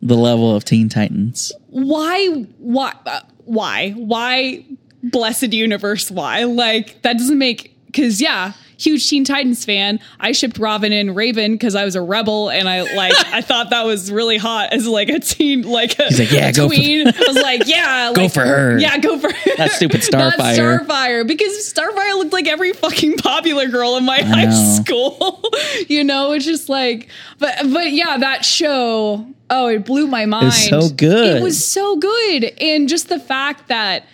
[0.00, 1.52] the level of Teen Titans.
[1.68, 2.28] why?
[2.58, 2.92] Why?
[3.04, 3.90] Uh, why?
[3.90, 4.64] Why?
[5.02, 6.10] Blessed universe!
[6.10, 6.44] Why?
[6.44, 10.00] Like that doesn't make because yeah, huge Teen Titans fan.
[10.20, 13.70] I shipped Robin and Raven because I was a rebel and I like I thought
[13.70, 16.74] that was really hot as like a teen like a, He's like, yeah, go for-
[16.76, 18.78] I was like, yeah, Go for her.
[18.78, 19.56] Yeah, go for her.
[19.56, 20.80] That stupid Starfire.
[20.80, 24.82] Starfire because Starfire looked like every fucking popular girl in my high know.
[24.82, 25.44] school.
[25.88, 29.26] you know, it's just like, but but yeah, that show.
[29.50, 30.46] Oh, it blew my mind.
[30.46, 31.36] was so good.
[31.36, 34.06] It was so good, and just the fact that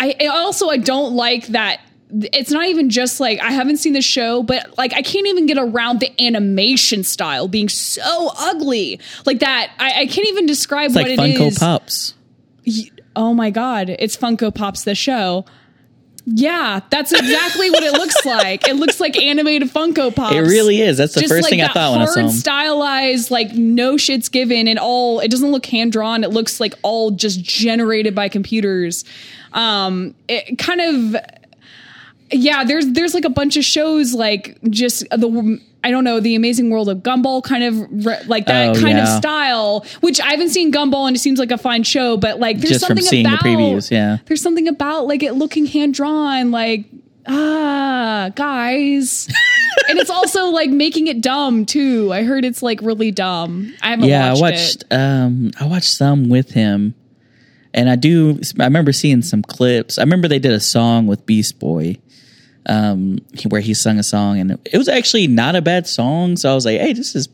[0.00, 1.80] I I also I don't like that.
[2.10, 5.46] It's not even just like I haven't seen the show, but like I can't even
[5.46, 9.70] get around the animation style being so ugly like that.
[9.78, 11.58] I, I can't even describe what It's what like it Funko is.
[11.58, 12.14] Pops.
[13.14, 15.44] Oh my god, it's Funko Pops the show.
[16.26, 18.68] Yeah, that's exactly what it looks like.
[18.68, 20.34] It looks like animated Funko Pops.
[20.36, 20.98] It really is.
[20.98, 22.28] That's the Just first like thing I thought when I saw him.
[22.28, 25.20] stylized, like no shit's given, and all.
[25.20, 26.22] It doesn't look hand drawn.
[26.22, 29.04] It looks like all just generated by computers.
[29.52, 31.16] Um, it kind of
[32.32, 36.34] yeah there's there's like a bunch of shows like just the I don't know the
[36.34, 39.02] Amazing World of Gumball kind of re- like that Oh, kind yeah.
[39.14, 42.38] of style which I haven't seen Gumball and it seems like a fine show but
[42.38, 44.18] like there's Just from something seeing the about previews, yeah.
[44.26, 46.84] there's something about like it looking hand drawn like
[47.26, 49.28] ah guys
[49.88, 53.90] and it's also like making it dumb too I heard it's like really dumb I
[53.90, 56.94] haven't yeah, watched, I watched it um I watched some with him.
[57.72, 58.40] And I do.
[58.58, 59.96] I remember seeing some clips.
[59.96, 61.98] I remember they did a song with Beast Boy,
[62.66, 63.18] um,
[63.48, 66.36] where he sung a song, and it was actually not a bad song.
[66.36, 67.28] So I was like, "Hey, this is."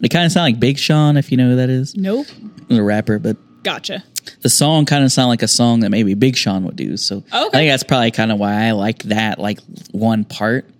[0.00, 1.96] It kind of sounded like Big Sean, if you know who that is.
[1.96, 2.28] Nope.
[2.68, 4.04] He's a rapper, but Gotcha.
[4.42, 6.96] the song kind of sounded like a song that maybe Big Sean would do.
[6.96, 9.58] So I think that's probably kind of why I like that, like
[9.90, 10.70] one part.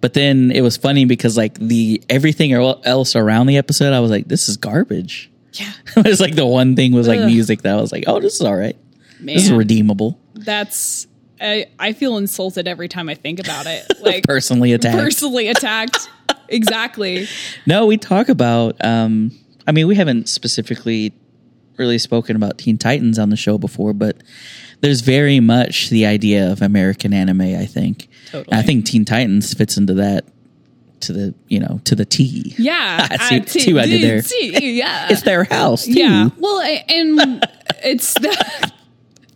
[0.00, 4.00] But then it was funny because like the everything el- else around the episode, I
[4.00, 5.30] was like, this is garbage.
[5.52, 5.72] Yeah.
[5.98, 7.26] it's like the one thing was like Ugh.
[7.26, 8.76] music that I was like, oh, this is all right.
[9.20, 10.18] This is redeemable.
[10.34, 11.06] That's
[11.40, 13.84] I, I feel insulted every time I think about it.
[14.00, 14.96] Like Personally attacked.
[14.98, 16.08] personally attacked.
[16.48, 17.26] exactly.
[17.66, 18.76] No, we talk about.
[18.84, 19.32] Um,
[19.66, 21.12] I mean, we haven't specifically
[21.76, 24.16] really spoken about Teen Titans on the show before, but
[24.80, 27.40] there's very much the idea of American anime.
[27.40, 28.08] I think.
[28.26, 28.52] Totally.
[28.52, 30.24] And I think Teen Titans fits into that
[31.00, 32.54] to the you know to the T.
[32.58, 33.08] Yeah.
[33.46, 34.22] See- what I did there.
[34.22, 35.08] see, yeah.
[35.10, 35.84] It's their house.
[35.86, 35.92] Too.
[35.94, 36.28] Yeah.
[36.38, 37.44] Well, I- and
[37.82, 38.72] it's the.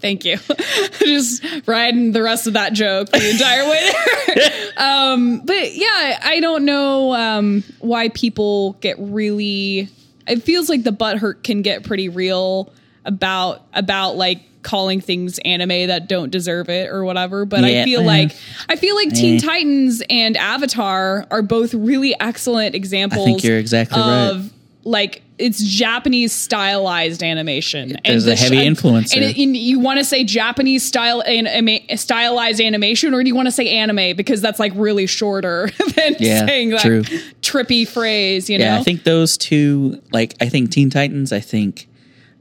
[0.01, 0.39] Thank you.
[0.99, 4.73] Just riding the rest of that joke the entire way there.
[4.77, 9.89] um, but yeah, I don't know um, why people get really.
[10.27, 12.73] It feels like the butt hurt can get pretty real
[13.05, 17.45] about about like calling things anime that don't deserve it or whatever.
[17.45, 18.33] But Yeah, I feel like
[18.69, 19.41] I feel like Teen.
[19.41, 23.23] Titans and Avatar are both really excellent examples.
[23.23, 24.31] I think you're exactly right.
[24.31, 24.53] of
[24.85, 27.97] like it's Japanese stylized animation.
[28.05, 31.97] There's a the heavy influence And, and you want to say Japanese style an, ama-
[31.97, 36.17] stylized animation, or do you want to say anime because that's like really shorter than
[36.19, 37.03] Yeah, saying that true.
[37.43, 38.49] trippy phrase?
[38.51, 41.89] You Yeah, know, I think those two, like I think Teen Titans, I think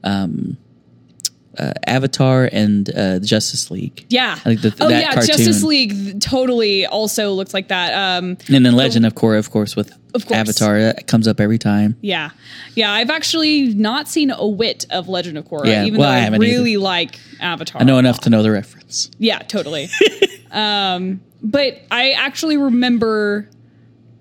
[0.03, 0.57] um,
[1.57, 4.05] uh, Avatar and uh, Justice League.
[4.09, 4.33] yeah.
[4.33, 5.27] I think that- oh yeah, cartoon.
[5.35, 7.93] Justice League totally also looks like that.
[7.93, 10.37] Um, And then Legend of Korra, of course, with Of course.
[10.39, 11.95] Avatar, that comes up every time.
[12.01, 12.31] yeah,
[12.75, 12.91] yeah.
[12.91, 16.35] I've actually not seen a whit of Legend of Korra, Yeah, even well, though I
[16.35, 17.81] I, really like Avatar.
[17.81, 19.11] I know enough to know the reference.
[19.19, 19.89] Yeah, totally.
[20.51, 23.47] um, but I actually remember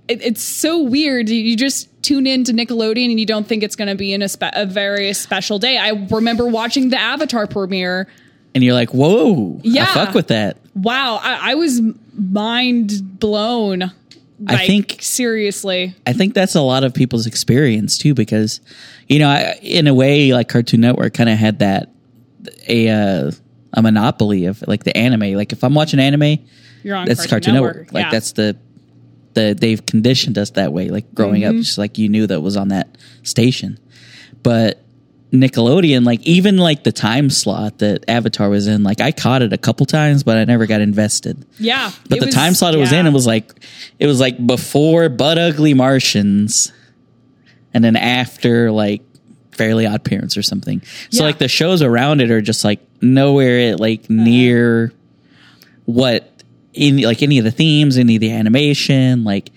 [0.09, 1.29] it, it's so weird.
[1.29, 4.22] You just tune in to Nickelodeon and you don't think it's going to be in
[4.22, 5.79] a, spe- a very special day.
[5.79, 8.09] I remember watching the Avatar premiere.
[8.55, 9.83] And you're like, whoa, Yeah.
[9.83, 10.57] I fuck with that.
[10.74, 11.81] Wow, I, I was
[12.14, 13.92] mind blown.
[14.46, 15.94] I think- seriously.
[16.07, 18.61] I think that's a lot of people's experience too, because
[19.09, 21.90] you know, I, in a way, like Cartoon Network kind of had that
[22.68, 23.31] a uh,
[23.74, 25.35] a monopoly of like the anime.
[25.35, 26.38] Like if I'm watching anime,
[26.83, 27.92] You're on that's Cartoon, Network.
[27.92, 28.11] Like Yeah.
[28.11, 28.57] that's the
[29.35, 30.88] the they've conditioned us that way.
[30.88, 31.59] Like growing Mm-hmm.
[31.59, 33.79] up, just like you knew that was on that station.
[34.42, 34.83] But
[35.32, 39.52] Nickelodeon, like even like the time slot that Avatar was in, like I caught it
[39.52, 41.44] a couple times, but I never got invested.
[41.58, 41.90] yeah.
[42.08, 43.52] But the was- time slot it was in, it was like
[43.98, 46.72] it was like before Butt-Ugly Martians,
[47.74, 49.02] and then after like
[49.52, 50.80] Fairly Odd Parents or something.
[51.10, 51.26] So Yeah.
[51.26, 54.14] like the shows around it are just like nowhere like uh-huh.
[54.14, 54.92] near
[55.84, 59.24] what in like any of the themes, any of the animation.
[59.24, 59.50] Like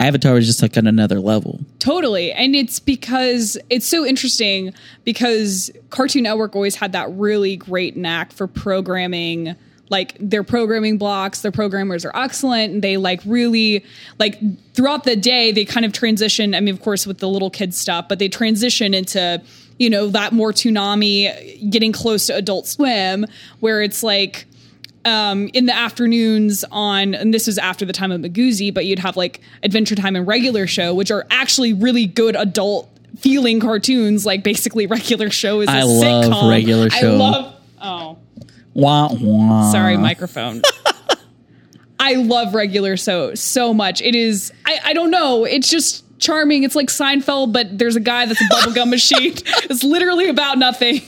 [0.00, 1.60] Avatar was just like on another level.
[1.78, 2.32] Totally.
[2.32, 4.72] And it's because it's so interesting
[5.04, 9.54] because Cartoon Network always had that really great knack for programming
[9.90, 13.84] like their programming blocks, their programmers are excellent and they like really
[14.20, 14.38] like
[14.72, 17.76] throughout the day they kind of transition, I mean of course with the little kids
[17.76, 19.42] stuff, but they transition into
[19.78, 23.26] you know that more Toonami getting close to Adult Swim
[23.58, 24.46] where it's like
[25.04, 28.98] um, in the afternoons on, and this is after the time of Miguzi, but you'd
[28.98, 34.26] have like Adventure Time and Regular Show, which are actually really good adult feeling cartoons.
[34.26, 36.50] Like basically, Regular Show is a I love sitcom.
[36.50, 37.14] Regular Show.
[37.14, 37.54] I love.
[37.82, 38.18] Oh,
[38.74, 39.72] Wah, wah.
[39.72, 40.62] sorry, microphone.
[41.98, 44.00] I love Regular Show so much.
[44.00, 44.52] It is.
[44.64, 45.44] I, I don't know.
[45.44, 46.62] It's just charming.
[46.62, 49.34] It's like Seinfeld, but there's a guy that's a bubblegum machine.
[49.64, 51.00] It's literally about nothing.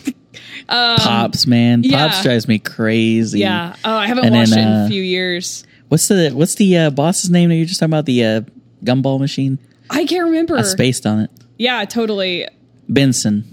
[0.73, 1.83] Pops, man.
[1.85, 2.09] yeah.
[2.09, 3.41] Pops drives me crazy.
[3.41, 3.77] Yeah.
[3.85, 5.65] Oh, I haven't And watched then, it in uh, a few years.
[5.89, 8.07] What's the what's the uh, boss's name that you're just talking about?
[8.07, 8.41] The uh,
[8.85, 9.59] gumball machine.
[9.91, 10.57] I can't remember.
[10.57, 11.31] I spaced on it.
[11.59, 12.49] Yeah, totally.
[12.89, 13.45] Benson.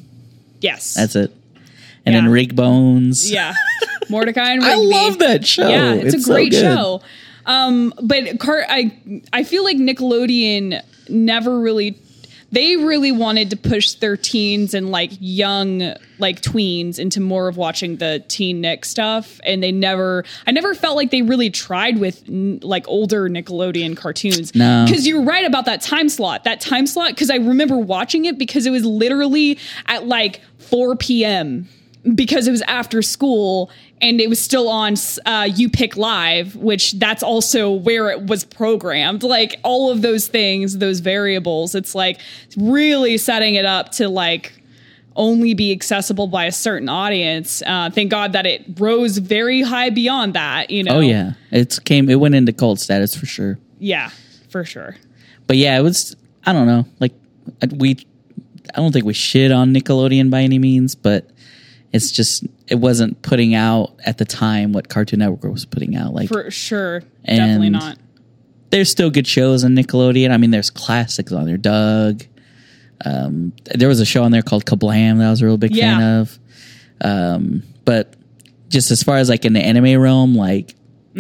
[0.62, 0.94] Yes.
[0.94, 1.32] That's it.
[2.06, 2.32] And then Yeah.
[2.32, 3.30] Rig Bones.
[3.32, 3.54] yeah.
[4.10, 5.68] Mordecai and I love that show.
[5.68, 6.62] Yeah, it's, so a great good.
[6.62, 7.02] show.
[7.46, 8.98] Um, but Car- I
[9.34, 11.92] I feel like Nickelodeon never really
[12.52, 17.58] they really wanted to push their teens and like young like tweens into more of
[17.58, 19.40] watching the teen Nick stuff.
[19.44, 23.96] And they never I never felt like they really tried with n- like older Nickelodeon
[23.96, 24.54] cartoons.
[24.56, 24.86] No.
[24.90, 26.44] cuz you're right about that time slot.
[26.44, 30.96] That time slot cuz I remember watching it because it was literally at like 4
[30.96, 31.68] p.m
[32.16, 33.70] because it was after school
[34.02, 34.96] and it was still on
[35.26, 39.24] uh, U-Pick Live, which that's also where it was programmed.
[39.24, 42.20] Like all of those things, those variables, it's like
[42.58, 44.54] really setting it up to like
[45.16, 47.62] only be accessible by a certain audience.
[47.66, 50.70] Uh, thank God that it rose very high beyond that.
[50.70, 50.98] You know.
[50.98, 52.10] Oh yeah, it's came.
[52.10, 53.60] It went into cult status for sure.
[53.80, 54.10] Yeah,
[54.50, 54.96] for sure.
[55.48, 56.16] But yeah, it was.
[56.46, 56.86] I don't know.
[57.00, 57.14] Like
[57.76, 57.98] we,
[58.74, 61.30] I don't think we shit on Nickelodeon by any means, but
[61.92, 66.14] it's just it wasn't putting out at the time what Cartoon Network was putting out.
[66.14, 67.02] Like For sure.
[67.26, 67.98] Definitely not.
[68.70, 70.32] there's still good shows on Nickelodeon.
[70.32, 71.58] I mean, there's classics on there.
[71.58, 72.24] Doug.
[73.06, 75.76] Um, there was a show on there called Kablam that I was a real big
[75.76, 76.38] fan of.
[77.02, 78.14] Um, but
[78.68, 80.76] just as far as like in the anime realm, like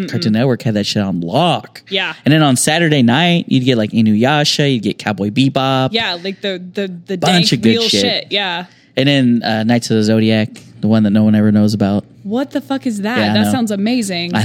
[0.08, 1.82] Cartoon Network had that shit on lock.
[1.90, 2.14] Yeah.
[2.26, 6.42] And then on Saturday night, you'd get like Inuyasha, you'd get Cowboy Bebop, Yeah, like
[6.42, 8.02] the the the Bunch of good real shit.
[8.02, 8.32] shit.
[8.32, 8.68] Yeah.
[9.00, 10.50] And then uh, Knights of the Zodiac,
[10.82, 12.04] the one that no one ever knows about.
[12.24, 13.18] What the fuck is that?
[13.18, 13.52] Yeah, that know.
[13.52, 14.34] sounds amazing.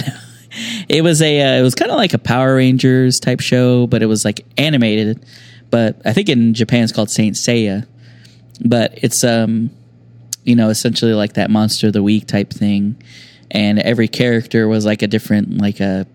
[0.88, 4.04] It was a uh, it was kind of like a Power Rangers type show, but
[4.04, 5.26] it was like animated.
[5.68, 7.88] But I think in Japan it's called Saint Seiya.
[8.64, 9.70] But it's um
[10.44, 13.02] you know essentially like that monster of the week type thing,
[13.50, 16.06] and every character was like a different like a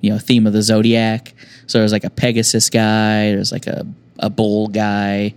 [0.00, 1.32] you know theme of the zodiac.
[1.68, 3.86] So there's like a Pegasus guy, there's like a
[4.20, 5.34] a bull guy.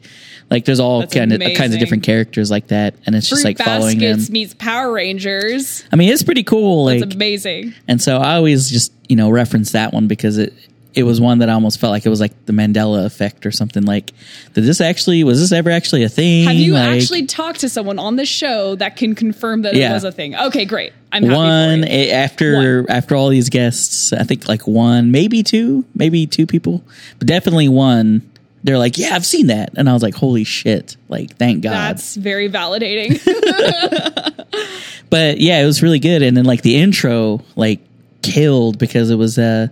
[0.50, 3.44] Like there's all That's kind of kinds of different characters like that, and it's just
[3.44, 4.20] like following them.
[4.30, 5.84] Meets Power Rangers.
[5.92, 6.86] I mean, it's pretty cool.
[6.86, 7.74] Like It's amazing.
[7.88, 10.54] and so I always just, you know, reference that one because it
[10.94, 13.52] it was one that I almost felt like it was like the Mandela effect or
[13.52, 13.82] something.
[13.84, 14.12] Like,
[14.54, 16.44] did this actually was this ever actually a thing?
[16.46, 19.90] Have you Like, actually talked to someone on the show that can confirm that Yeah.
[19.90, 20.36] it was a thing?
[20.36, 20.94] Okay, great.
[21.12, 21.94] I'm happy one for you.
[21.96, 24.14] eh, after after all these guests?
[24.14, 26.84] I think like one, maybe two, maybe two people,
[27.18, 28.22] but definitely one.
[28.64, 30.96] They're like, yeah, I've seen that, and I was like, holy shit!
[31.10, 31.72] Like, thank God.
[31.74, 33.20] That's very validating.
[35.10, 36.22] but yeah, it was really good.
[36.22, 37.80] And then like the intro, like
[38.22, 39.68] killed because it was uh,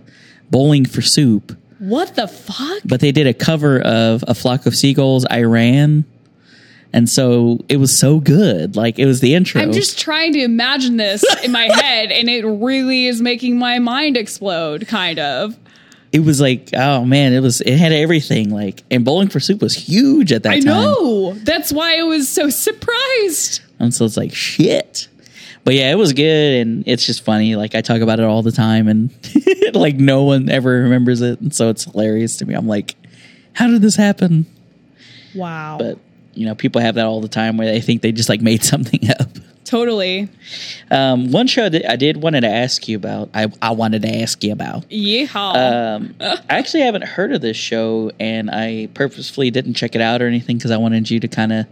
[0.50, 1.56] bowling for soup.
[1.78, 2.82] what the fuck?
[2.84, 6.04] but they did a cover of a flock of seagulls i ran
[6.92, 10.40] and so it was so good like it was the intro I'm just trying to
[10.40, 15.56] imagine this in my head, and it really is making my mind explode, kind of.
[16.12, 19.60] It was like oh man it was it had everything like and bowling for soup
[19.62, 21.32] was huge at that I time I know.
[21.34, 23.60] That's why I was so surprised.
[23.78, 25.08] and so it's like shit
[25.64, 28.42] but yeah it was good and it's just funny like i talk about it all
[28.42, 29.10] the time and
[29.74, 32.94] like no one ever remembers it and so it's hilarious to me i'm like
[33.54, 34.44] how did this happen
[35.34, 35.76] Wow.
[35.78, 35.98] but
[36.34, 38.62] you know people have that all the time where they think they just like made
[38.72, 39.28] something up
[39.72, 40.28] totally.
[40.90, 43.30] Um, one show that I did wanted to ask you about.
[43.32, 44.86] I, I wanted to ask you about.
[44.90, 45.96] Yeehaw.
[45.96, 50.20] Um, I actually haven't heard of this show, and I purposefully didn't check it out
[50.20, 51.66] or anything because I wanted you to kind of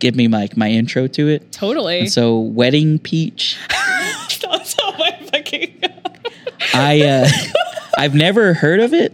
[0.00, 1.52] give me my my intro to it.
[1.52, 2.08] totally.
[2.08, 3.56] So, Wedding Peach.
[3.68, 5.80] That's how my fucking.
[6.74, 7.28] I uh,
[7.96, 9.12] I've never heard of it,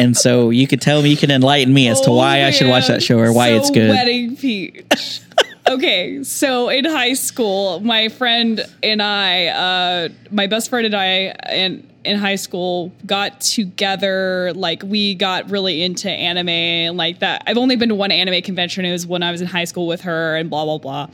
[0.00, 2.50] and so you could tell me, you can enlighten me as to Oh, why I
[2.50, 3.90] should watch that show or why So it's good.
[3.90, 5.20] Wedding Peach.
[5.68, 11.34] okay, so in high school, my friend and I, uh, my best friend and I,
[11.52, 14.52] in in high school, got together.
[14.54, 17.42] Like we got really into anime and like that.
[17.46, 18.86] I've only been to one anime convention.
[18.86, 21.08] It was when I was in high school with her, and blah blah blah.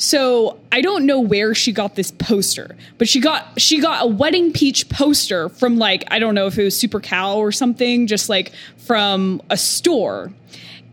[0.00, 4.06] So I don't know where she got this poster, but she got she got a
[4.06, 8.06] wedding peach poster from like I don't know if it was Super Cow or something,
[8.06, 10.32] just like from a store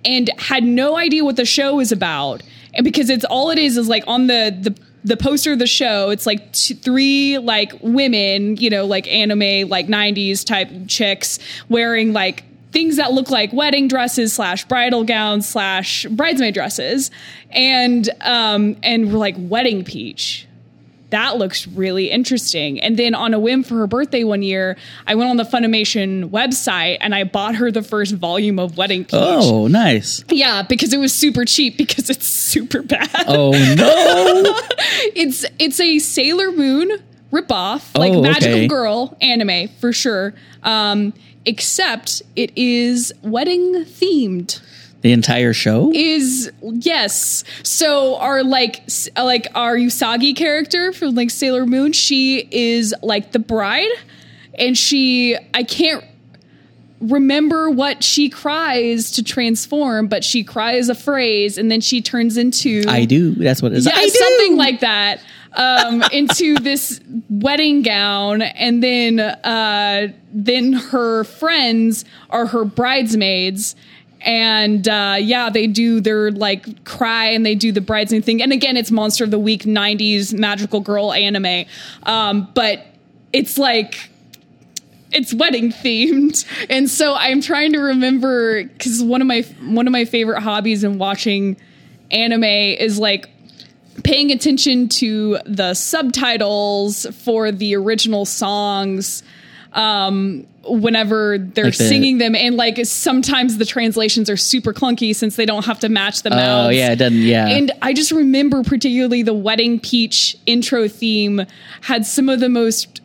[0.04, 2.44] and had no idea what the show was about.
[2.74, 5.68] And because it's all it is is like on the the the poster of the
[5.68, 11.40] show, it's like three like women, you know, like anime like '90s type chicks
[11.70, 17.12] wearing like things that look like wedding dresses slash bridal gowns slash bridesmaid dresses,
[17.52, 20.44] and um and we're like wedding peach
[21.10, 22.82] that looks really interesting.
[22.82, 26.32] And then on a whim for her birthday one year, I went on the Funimation
[26.32, 29.14] website and I bought her the first volume of Wedding Peach.
[29.14, 30.26] Oh, nice.
[30.30, 33.10] Yeah, because it was super cheap because it's super bad.
[33.26, 34.60] Oh no.
[35.16, 36.92] It's it's a Sailor Moon
[37.32, 38.68] ripoff, like Oh, Magical okay.
[38.68, 40.34] Girl anime for sure.
[40.64, 41.14] Um,
[41.48, 44.62] except it is wedding themed
[45.02, 45.92] the entire show.
[45.94, 47.44] is yes.
[47.64, 48.84] So our like
[49.16, 53.92] like our Usagi character from like Sailor Moon, she is like the bride,
[54.56, 56.04] and she I can't
[57.00, 62.38] remember what she cries to transform, but she cries a phrase, and then she turns
[62.38, 63.36] into I do.
[63.36, 63.86] That's what it is.
[63.86, 64.10] yeah, I do.
[64.10, 65.22] something like that.
[65.60, 67.02] Um, into this
[67.32, 73.76] wedding gown, and then uh, then her friends are her bridesmaids,
[74.22, 78.42] and uh, yeah, they do their like cry and they do the bridesmaid thing.
[78.44, 81.66] And again, it's Monster of the Week '90s magical girl anime,
[82.04, 82.86] um, but
[83.34, 84.12] it's like
[85.12, 89.92] it's wedding themed and so i'm trying to remember because one of my one of
[89.94, 91.56] my favorite hobbies in watching
[92.12, 93.30] anime is like
[94.04, 99.24] paying attention to the subtitles for the original songs
[99.74, 105.16] um whenever they're Like the- singing them and like sometimes the translations are super clunky
[105.16, 107.18] since they don't have to match the Oh yeah, it doesn't.
[107.20, 111.46] Yeah, and I just remember particularly the Wedding Peach intro theme
[111.82, 113.02] had some of the most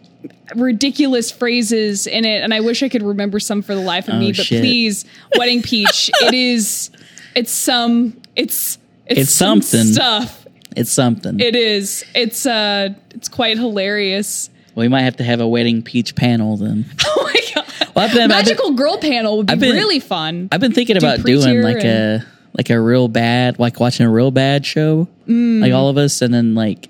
[0.56, 4.14] ridiculous phrases in it, and I wish I could remember some for the life of
[4.14, 4.32] Oh, me.
[4.32, 4.60] But shit.
[4.60, 5.04] please,
[5.36, 6.90] Wedding Peach, it is,
[7.34, 9.92] it's some, it's, it's, It's some something.
[9.92, 10.41] stuff.
[10.76, 11.40] It's something.
[11.40, 12.04] It is.
[12.14, 14.50] It's uh, it's quite hilarious.
[14.74, 16.84] we might have to have a wedding peach panel then.
[17.06, 17.66] Oh my god!
[17.94, 20.48] Well, been- I've been- Magical girl panel would be been- really fun.
[20.52, 24.10] I've been thinking about doing like and- a like a real bad, like watching a
[24.10, 25.60] real bad show, Mm.
[25.60, 26.88] like all of us, and then like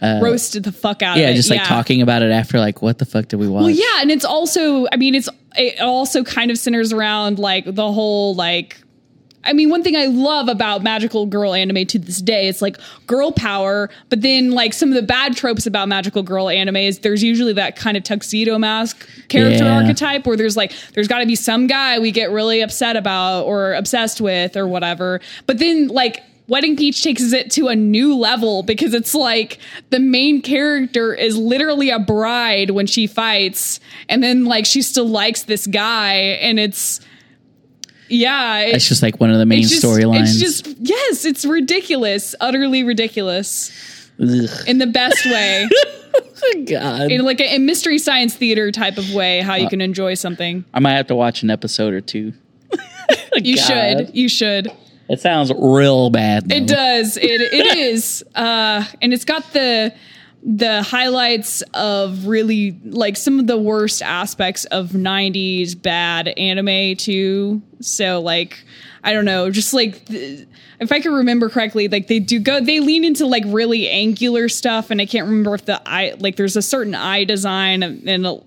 [0.00, 1.36] Roasted the fuck out yeah, of it.
[1.36, 3.60] just like talking about it after, like what the fuck did we watch?
[3.62, 7.64] Well, yeah, and it's also, I mean, it's it also kind of centers around like
[7.66, 8.81] the whole like.
[9.44, 12.76] I mean, one thing I love about magical girl anime to this day, it's like
[13.06, 17.00] girl power, but then like some of the bad tropes about magical girl anime is
[17.00, 19.76] there's usually that kind of tuxedo mask character Yeah.
[19.82, 23.42] archetype where there's like there's got to be some guy we get really upset about
[23.44, 25.20] or obsessed with or whatever.
[25.46, 29.58] But then like Wedding Peach takes it to a new level because it's like
[29.90, 33.78] the main character is literally a bride when she fights,
[34.08, 37.00] and then like she still likes this guy, and it's
[38.12, 40.22] yeah, it- It's just like one of the main storylines.
[40.22, 43.70] It's just yes, it's ridiculous, utterly ridiculous
[44.20, 44.48] Ugh.
[44.66, 45.68] in the best way,
[46.68, 49.80] God, in like a, a mystery science theater type of way, how Uh, you can
[49.80, 50.64] enjoy something.
[50.74, 52.32] I might have to watch an episode or two.
[53.34, 54.68] You should, you should.
[55.08, 56.52] It sounds real bad.
[56.52, 57.16] It does.
[57.16, 58.22] It it is.
[58.34, 59.92] Uh, and it's got the
[60.42, 67.62] the highlights of really like some of the worst aspects of 90s bad anime too.
[67.80, 68.64] So like
[69.04, 70.46] I don't know, just like th-
[70.80, 74.48] if I can remember correctly, like they do go they lean into like really angular
[74.48, 78.08] stuff and I can't remember if the eye like there's a certain eye design and,
[78.08, 78.44] and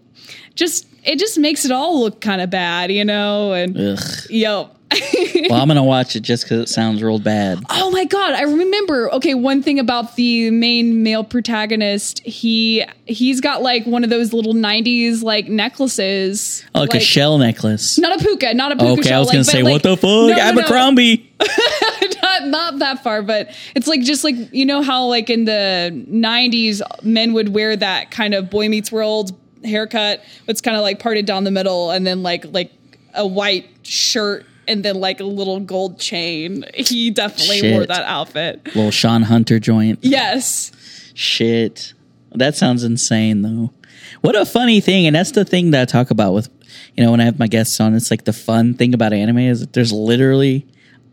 [0.55, 3.53] just it just makes it all look kind of bad, you know?
[3.53, 3.99] And Ugh.
[4.29, 4.69] yo
[5.47, 7.59] Well, I'm gonna watch it just because it sounds real bad.
[7.69, 9.13] Oh my god, I remember.
[9.13, 14.33] Okay, one thing about the main male protagonist, he he's got like one of those
[14.33, 16.63] little 90s like necklaces.
[16.73, 17.99] Oh, like, a shell necklace.
[17.99, 19.83] Not a puka, not a puka okay, I was gonna like, but, say, like- what
[19.83, 20.41] the fuck, No, no, no.
[20.41, 21.31] Abercrombie?
[22.23, 26.05] not, not that far, but it's like just like you know how like in the
[26.09, 30.23] 90s men would wear that kind of boy meets world haircut.
[30.47, 32.71] It's kind of like parted down the middle and then like like
[33.13, 36.65] a white shirt and then like a little gold chain.
[36.73, 37.73] He definitely Shit.
[37.73, 38.65] wore that outfit.
[38.75, 39.99] Little Sean Hunter joint.
[40.01, 40.71] Yes.
[41.13, 41.93] Shit.
[42.31, 43.73] That sounds insane though.
[44.21, 46.49] What a funny thing, and that's the thing that I talk about with
[46.95, 49.39] you know, when I have my guests on, it's like the fun thing about anime
[49.39, 50.65] is that there's literally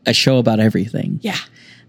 [0.07, 1.19] a show about everything.
[1.23, 1.39] Yeah.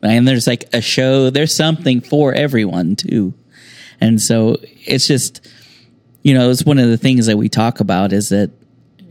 [0.01, 3.33] And there's like a show, there's something for everyone too.
[4.01, 5.47] And so it's just,
[6.23, 8.51] you know, it's one of the things that we talk about is that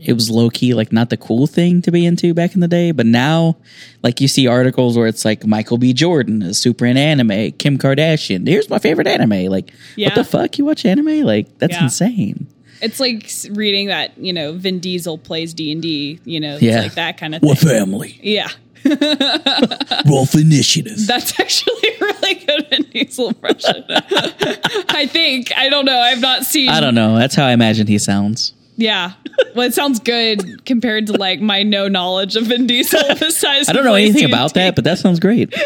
[0.05, 2.67] it was low key, like not the cool thing to be into back in the
[2.67, 2.91] day.
[2.91, 3.57] But now,
[4.01, 5.93] like you see articles where it's like Michael B.
[5.93, 9.45] Jordan is super into anime, Kim Kardashian, here's my favorite anime.
[9.51, 10.09] Like, Yeah.
[10.09, 10.57] what the fuck?
[10.57, 11.21] You watch anime?
[11.23, 11.83] Like, that's Yeah.
[11.83, 12.47] insane.
[12.81, 16.81] It's like reading that, you know, Vin Diesel plays D&D, you know, it's Yeah.
[16.81, 17.55] like that kind of thing.
[17.55, 18.19] family?
[18.21, 18.49] Yeah.
[20.05, 21.07] Wolf Initiative.
[21.07, 23.83] That's actually a really good Vin Diesel impression.
[23.89, 25.53] I think.
[25.55, 25.97] I don't know.
[25.97, 27.15] I've not seen I don't know.
[27.17, 28.53] That's how I imagine he sounds.
[28.75, 29.13] Yeah.
[29.55, 33.73] Well, it sounds good compared to like my no knowledge of Vin Diesel besides I
[33.73, 35.53] don't know anything about that, but that sounds great.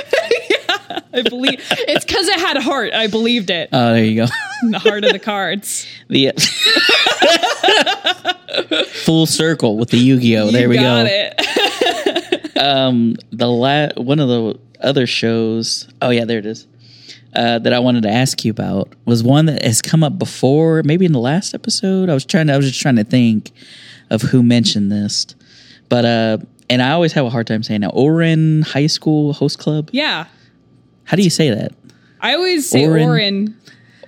[1.13, 2.93] I believe it's because it had heart.
[2.93, 3.69] I believed it.
[3.73, 4.31] Oh, there you go.
[4.61, 5.87] In the heart of the cards.
[6.09, 6.31] The
[9.03, 10.51] full circle with the Yu-Gi-Oh.
[10.51, 11.11] There You we got go.
[11.11, 12.43] it.
[12.57, 15.87] Um, the la- one of the other shows.
[16.01, 16.65] Oh yeah, there it is.
[17.35, 20.81] Uh, that I wanted to ask you about was one that has come up before,
[20.83, 22.09] maybe in the last episode.
[22.09, 23.51] I was trying to, I was just trying to think
[24.09, 25.35] of who mentioned this,
[25.87, 26.37] but uh,
[26.69, 27.89] and I always have a hard time saying that.
[27.89, 29.89] Orin High School Host Club.
[29.91, 30.25] Yeah.
[31.03, 31.73] How do you say that?
[32.21, 33.07] I always say Orin.
[33.07, 33.57] Orin.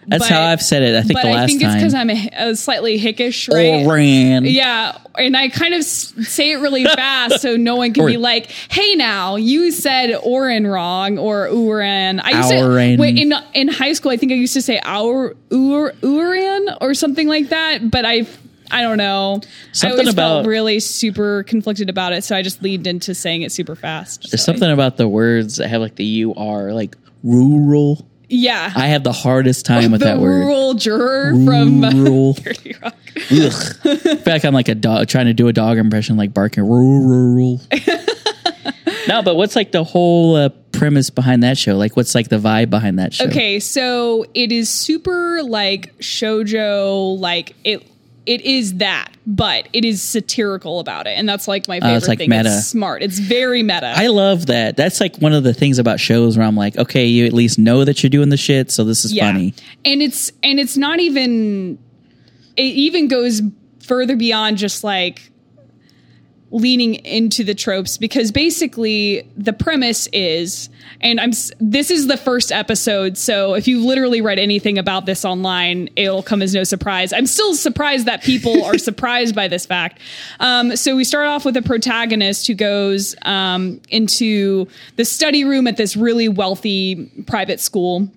[0.10, 0.96] That's But- how I've said it.
[0.96, 1.44] I think but the last time.
[1.44, 3.86] I think it's because I'm a, a slightly hickish, right?
[3.86, 4.44] Orin.
[4.46, 8.18] Yeah, and I kind of s- say it really fast so no one can be
[8.18, 12.96] like, "Hey, now you said Orin wrong or Uran." I used Ourin.
[12.96, 14.12] to wait in in high school.
[14.12, 18.26] I think I used to say our Ur Uran or something like that, but I.
[18.72, 19.42] I don't know.
[19.72, 23.16] Something I always about- felt really super conflicted about it, so I just leaned into
[23.16, 24.30] saying it super fast.
[24.30, 28.06] There's So I- something about the words that have like the U R, like rural.
[28.30, 28.72] Yeah.
[28.76, 30.46] I have the hardest time with the that word.
[30.46, 32.34] rural juror from uh, Rural.
[32.36, 32.96] 30 Rock.
[33.32, 33.54] Ugh.
[33.84, 36.64] I feel like I'm like a dog trying to do a dog impression, like barking
[36.64, 37.02] rural.
[37.02, 37.62] rural.
[39.08, 41.76] no, but what's like the whole uh, premise behind that show?
[41.76, 43.26] Like, what's like the vibe behind that show?
[43.26, 47.86] Okay, so it is super like shojo, like it.
[48.30, 51.98] It is that, but it is satirical about it, and that's like my favorite Oh,
[51.98, 52.30] it's, like, thing.
[52.30, 52.56] meta.
[52.58, 53.02] It's smart.
[53.02, 53.92] It's very meta.
[53.96, 54.78] I love that.
[54.78, 57.58] That's like one of the things about shows where I'm like, okay, you at least
[57.58, 59.56] know that you're doing the shit, so this is funny.
[59.84, 61.80] and it's and it's not even.
[62.56, 63.42] It even goes
[63.82, 65.32] further beyond just like
[66.52, 70.70] leaning into the tropes because basically the premise is
[71.02, 75.24] and I'm this is the first episode so if you've literally read anything about this
[75.24, 77.14] online it'll come as no surprise.
[77.14, 80.00] I'm still surprised that people are surprised by this fact.
[80.40, 85.68] Um, so we start off with a protagonist who goes um, into the study room
[85.68, 88.10] at this really wealthy private school.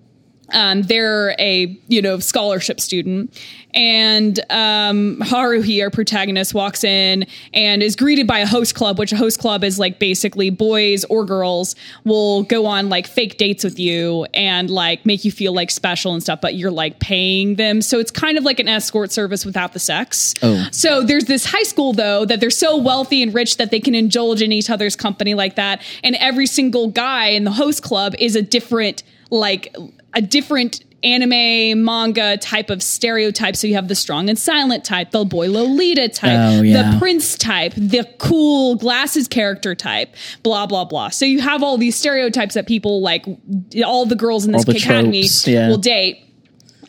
[0.52, 3.40] Um, they're a you know scholarship student
[3.74, 9.12] and um, haruhi our protagonist walks in and is greeted by a host club which
[9.12, 13.64] a host club is like basically boys or girls will go on like fake dates
[13.64, 17.54] with you and like make you feel like special and stuff but you're like paying
[17.56, 17.82] them.
[17.82, 20.34] So it's kind of like an escort service without the sex.
[20.42, 20.68] Oh.
[20.72, 23.94] so there's this high school though that they're so wealthy and rich that they can
[23.94, 25.82] indulge in each other's company like that.
[26.02, 29.74] And every single guy in the host club is a different like
[30.14, 33.56] a different anime manga type of stereotype.
[33.56, 36.92] So you have the strong and silent type the boy lolita type Oh, yeah.
[36.92, 41.08] the prince type the cool glasses character type blah blah blah.
[41.08, 43.26] So you have all these stereotypes that people like
[43.84, 45.68] all the girls in this academy yeah.
[45.68, 46.24] will date.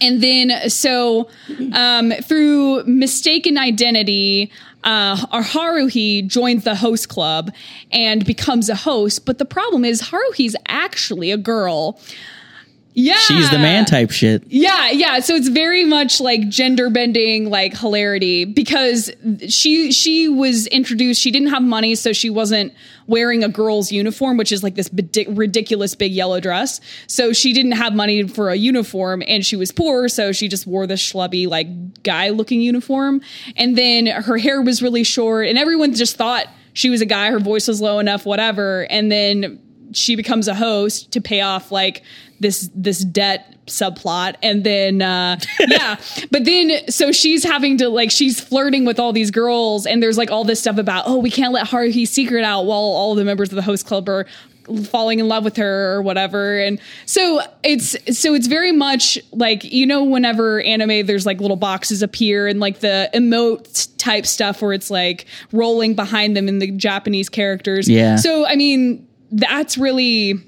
[0.01, 1.29] And then so
[1.73, 4.51] um, through mistaken identity
[4.83, 7.51] uh, our haruhi joins the host club
[7.91, 9.25] and becomes a host.
[9.25, 11.99] But the problem is haruhi's actually a girl
[12.93, 14.43] yeah She's the man type shit.
[14.47, 15.19] yeah, yeah.
[15.19, 19.11] So it's very much like gender bending, like hilarity because
[19.49, 21.21] she she was introduced.
[21.21, 22.73] She didn't have money, so she wasn't
[23.07, 26.79] wearing a girl's uniform, which is like this bidi- ridiculous big yellow dress.
[27.07, 30.65] So she didn't have money for a uniform, and she was poor, so she just
[30.67, 33.21] wore this schlubby like guy looking uniform.
[33.57, 37.29] And then her hair was really short, and everyone just thought she was a guy.
[37.31, 38.87] Her voice was low enough, whatever.
[38.89, 39.59] And then
[39.93, 42.01] she becomes a host to pay off like
[42.43, 45.95] this this debt subplot and then uh yeah.
[46.29, 50.17] But then so she's having to like she's flirting with all these girls and there's
[50.17, 53.25] like all this stuff about oh we can't let haruhi's secret out while all the
[53.25, 54.27] members of the host club are
[54.85, 56.59] falling in love with her or whatever.
[56.59, 61.57] And so it's so it's very much like you know whenever anime there's like little
[61.57, 66.59] boxes appear and like the emote type stuff where it's like rolling behind them in
[66.59, 67.87] the japanese characters.
[67.87, 68.15] Yeah.
[68.17, 70.39] so i mean that's really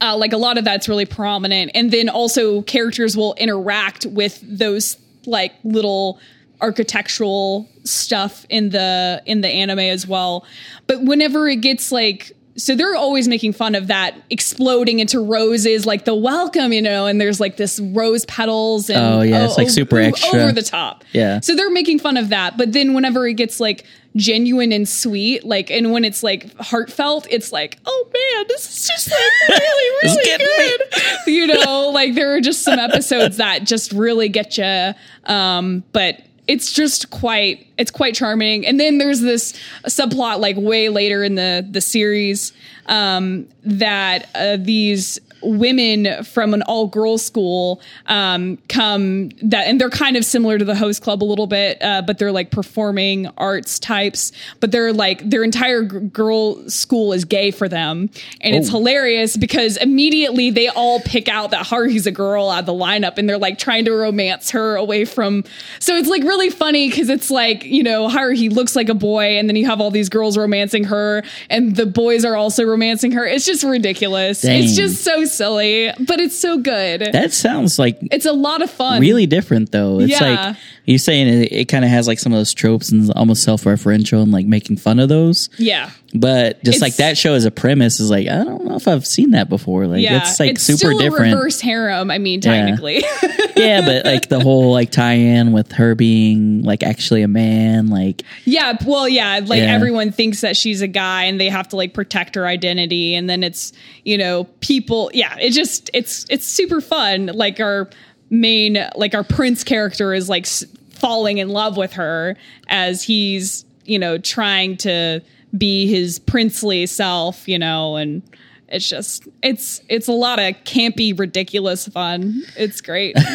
[0.00, 1.70] uh, like a lot of that's really prominent.
[1.74, 4.96] And then also characters will interact with those
[5.26, 6.18] like little
[6.60, 10.44] architectural stuff in the in the anime as well.
[10.86, 15.86] But whenever it gets like so they're always making fun of that exploding into roses
[15.86, 19.56] like the welcome you know and there's like this rose petals and Oh, yeah, it's,
[19.56, 20.38] like, super extra.
[20.40, 21.40] over the top Yeah.
[21.40, 23.84] so they're making fun of that but then whenever it gets like
[24.16, 28.88] genuine and sweet like and when it's like heartfelt it's like oh man this is
[28.88, 29.20] just like
[29.60, 30.82] really really good
[31.28, 34.92] you know like there are just some episodes that just really get you
[35.32, 38.66] um but it's just quite it's quite charming.
[38.66, 39.52] And then there's this
[39.84, 42.52] subplot like way later in the the series
[42.86, 49.90] um that uh, these women from an all girls school um, come that and they're
[49.90, 53.26] kind of similar to the host club a little bit uh, but they're like performing
[53.38, 58.10] arts types but they're like their entire g- girl school is gay for them
[58.40, 58.78] and it's Oh.
[58.78, 63.18] hilarious because immediately they all pick out that Haruhi's a girl out of the lineup
[63.18, 65.44] and they're like trying to romance her away from
[65.78, 69.38] so it's like really funny because it's like you know Haruhi looks like a boy
[69.38, 73.12] and then you have all these girls romancing her and the boys are also romancing
[73.12, 74.62] her it's just ridiculous Dang.
[74.62, 78.70] it's just so silly but it's so good That sounds like it's a lot of
[78.70, 80.00] fun really different though.
[80.00, 80.46] It's Yeah.
[80.48, 80.56] like
[80.86, 84.22] you're saying it, it kind of has like some of those tropes and almost self-referential
[84.22, 85.48] and like making fun of those.
[85.58, 88.74] yeah But just It's- like that show as a premise is like I don't know
[88.74, 89.86] if I've seen that before.
[89.86, 91.34] Like yeah it's like super still different.
[91.34, 92.96] reverse harem I mean technically
[93.56, 98.22] yeah, but like the whole like tie-in with her being like actually a man, like
[98.44, 99.72] Yeah, well, yeah, like Yeah.
[99.74, 103.30] everyone thinks that she's a guy and they have to like protect her identity and
[103.30, 103.72] then it's,
[104.04, 107.26] you know, people, yeah, it just it's it's super fun.
[107.26, 107.88] Like our
[108.30, 112.36] main like our prince character is like s- falling in love with her
[112.68, 115.20] as he's, you know, trying to
[115.56, 118.22] be his princely self, you know, and
[118.68, 122.42] it's just it's it's a lot of campy ridiculous fun.
[122.56, 123.16] It's great.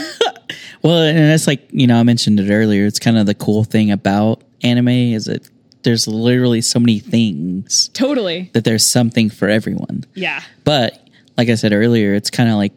[0.84, 2.86] Well, and that's like you know I mentioned it earlier.
[2.86, 5.50] It's kind of the cool thing about anime is that
[5.82, 8.52] there's literally so many things totally.
[8.54, 10.04] that there's something for everyone.
[10.14, 10.44] Yeah.
[10.64, 12.74] But like I said earlier, it's kind of like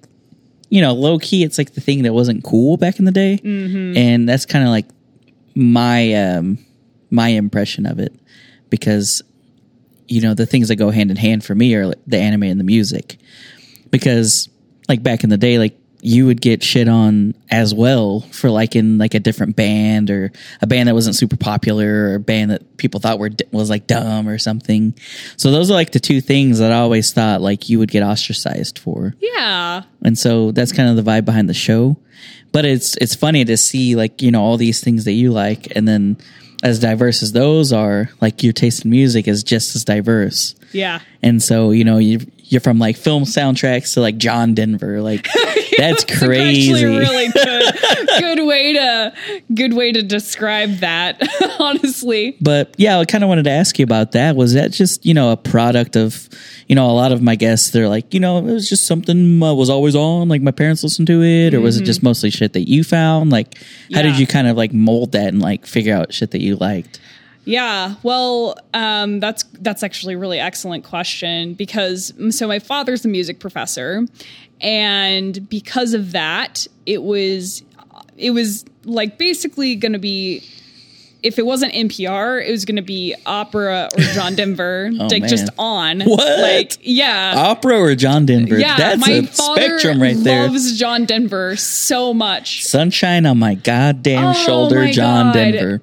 [0.71, 1.45] you know low key.
[1.45, 3.97] It's like the thing that wasn't cool back in the day, Mm-hmm.
[3.99, 4.87] and that's kind of like
[5.55, 6.59] my um
[7.11, 8.13] my impression of it
[8.71, 9.23] because
[10.07, 12.59] you know the things that go hand in hand for me are the anime and
[12.59, 13.19] the music.
[13.91, 14.49] Because
[14.89, 18.77] like back in the day like you would get shit on as well for like
[18.77, 20.31] in like a different band or
[20.63, 23.87] a band that wasn't super popular or a band that people thought were was like
[23.87, 24.95] dumb or something.
[25.37, 28.03] So those are like the two things that i always thought like you would get
[28.03, 29.15] ostracized for.
[29.21, 29.83] Yeah.
[30.03, 31.97] and so that's kind of the vibe behind the show.
[32.53, 35.75] But it's it's funny to see like you know all these things that you like
[35.77, 36.17] and then
[36.63, 41.01] as diverse as those are like your taste in music is just as diverse Yeah.
[41.23, 45.29] and so you know you you're from like film soundtracks to like John Denver like
[45.79, 47.75] that's crazy Actually, really good.
[48.21, 49.15] good way to
[49.55, 51.23] good way to describe that.
[51.61, 52.37] honestly.
[52.41, 55.15] but yeah I kind of wanted to ask you about that was that just you
[55.15, 56.29] know a product of
[56.69, 59.43] you know a lot of my guests they're like you know it was just something
[59.43, 62.31] uh, was always on like my parents listened to it or was it just mostly
[62.31, 63.55] shit that you found like
[63.93, 66.57] how did you kind of like mold that and like figure out shit that you
[66.57, 67.01] liked
[67.45, 73.09] Yeah, well, um, that's that's actually a really excellent question because so my father's a
[73.09, 74.07] music professor,
[74.61, 77.63] and because of that, it was
[78.17, 80.43] it was like basically going to be
[81.21, 85.15] if it wasn't NPR, it was going to be opera or John Denver, oh, like
[85.15, 85.29] Oh, man.
[85.29, 86.01] just on.
[86.03, 86.39] What?
[86.41, 87.35] Like, yeah.
[87.37, 91.57] opera or John Denver yeah, that's my a father spectrum right there loves John Denver
[91.57, 92.65] so much.
[92.65, 95.33] sunshine on my goddamn Oh, shoulder my John God.
[95.35, 95.83] Denver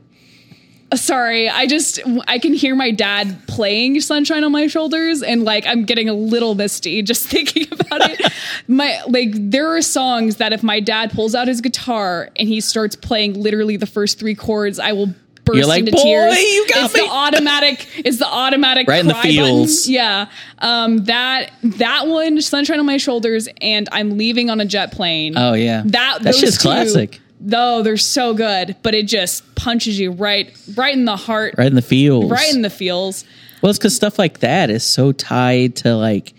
[0.95, 5.65] Sorry, I just I can hear my dad playing "Sunshine on My Shoulders" and like
[5.67, 8.31] I'm getting a little misty just thinking about it.
[8.67, 12.61] My like there are songs that if my dad pulls out his guitar and he
[12.61, 16.41] starts playing literally the first three chords, I will burst You're like, into "Boy, tears.
[16.41, 17.87] you got it's me." the automatic.
[17.97, 19.67] It's the automatic Right in the cry button.
[19.85, 20.29] Yeah,
[20.59, 25.33] um, that that one, "Sunshine on My Shoulders," and "I'm Leaving on a Jet Plane."
[25.37, 30.11] oh yeah that that's just classic Though they're so good, but it just punches you
[30.11, 33.23] right, right in the heart, right in the feels right in the feels.
[33.61, 36.33] Well, it's because stuff like that is so tied to like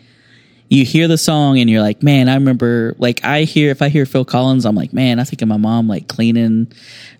[0.69, 3.89] you hear the song and you're like, man, I remember like I hear if I
[3.89, 6.73] hear Phil Collins, I'm like, man, I think of my mom like cleaning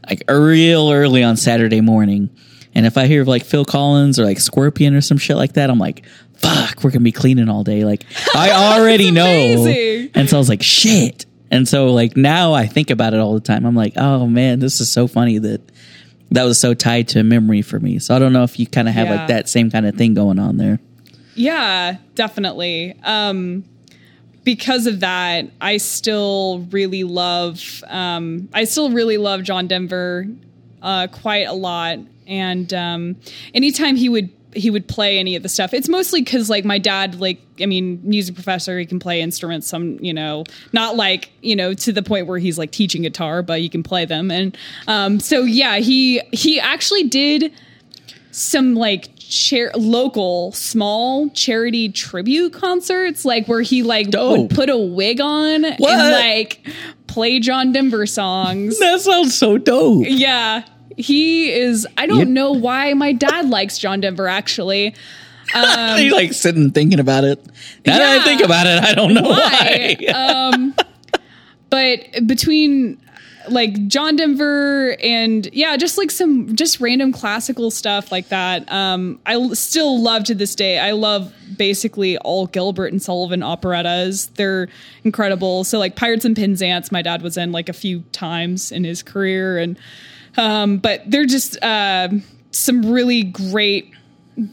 [0.09, 2.31] like real early on Saturday morning.
[2.75, 5.71] And if I hear like Phil Collins or like Scorpion or some shit like that,
[5.71, 7.85] I'm like, fuck, we're gonna be cleaning all day.
[7.85, 9.25] Like I already know.
[10.15, 11.25] And so I was like, shit.
[11.51, 13.65] And so like now I think about it all the time.
[13.67, 15.61] I'm like, oh man, this is so funny that
[16.33, 17.99] that was so tied to a memory for me.
[18.01, 19.15] So I don't know if you kind of have Yeah.
[19.17, 20.81] like that same kind of thing going on there.
[21.37, 22.97] Yeah, definitely.
[23.05, 23.65] Um,
[24.43, 27.85] because of that, I still really love.
[27.89, 30.27] Um, I still really love John Denver
[30.83, 33.17] uh, quite a lot, and um,
[33.55, 36.79] anytime he would he would play any of the stuff, it's mostly because like my
[36.79, 39.67] dad, like I mean, music professor, he can play instruments.
[39.69, 43.43] Some you know, not like you know to the point where he's like teaching guitar,
[43.43, 47.53] but he can play them, and um, so yeah, he he actually did
[48.31, 54.39] some like chair local small charity tribute concerts like where he like Dope.
[54.39, 55.91] would put a wig on What?
[55.91, 56.61] and like
[57.09, 58.79] play John Denver songs.
[58.79, 60.05] That sounds so dope.
[60.09, 60.63] yeah.
[60.97, 62.29] He is I don't Yep.
[62.29, 64.95] know why my dad likes John Denver actually.
[65.55, 67.45] you like sitting thinking about it.
[67.87, 69.97] Now that I Um, think about it, I don't know Why?
[70.01, 70.07] why.
[70.53, 70.75] um
[71.71, 72.99] but between
[73.49, 78.71] like John Denver and yeah, just like some just random classical stuff like that.
[78.73, 80.81] Um, I l- still love to this day.
[80.81, 84.29] I love basically all Gilbert and Sullivan operettas.
[84.35, 84.67] They're
[85.05, 85.63] incredible.
[85.63, 89.05] So like Pirates and Penzance, my dad was in like a few times in his
[89.05, 89.79] career, and
[90.37, 92.09] um, but they're just uh,
[92.51, 93.91] some really great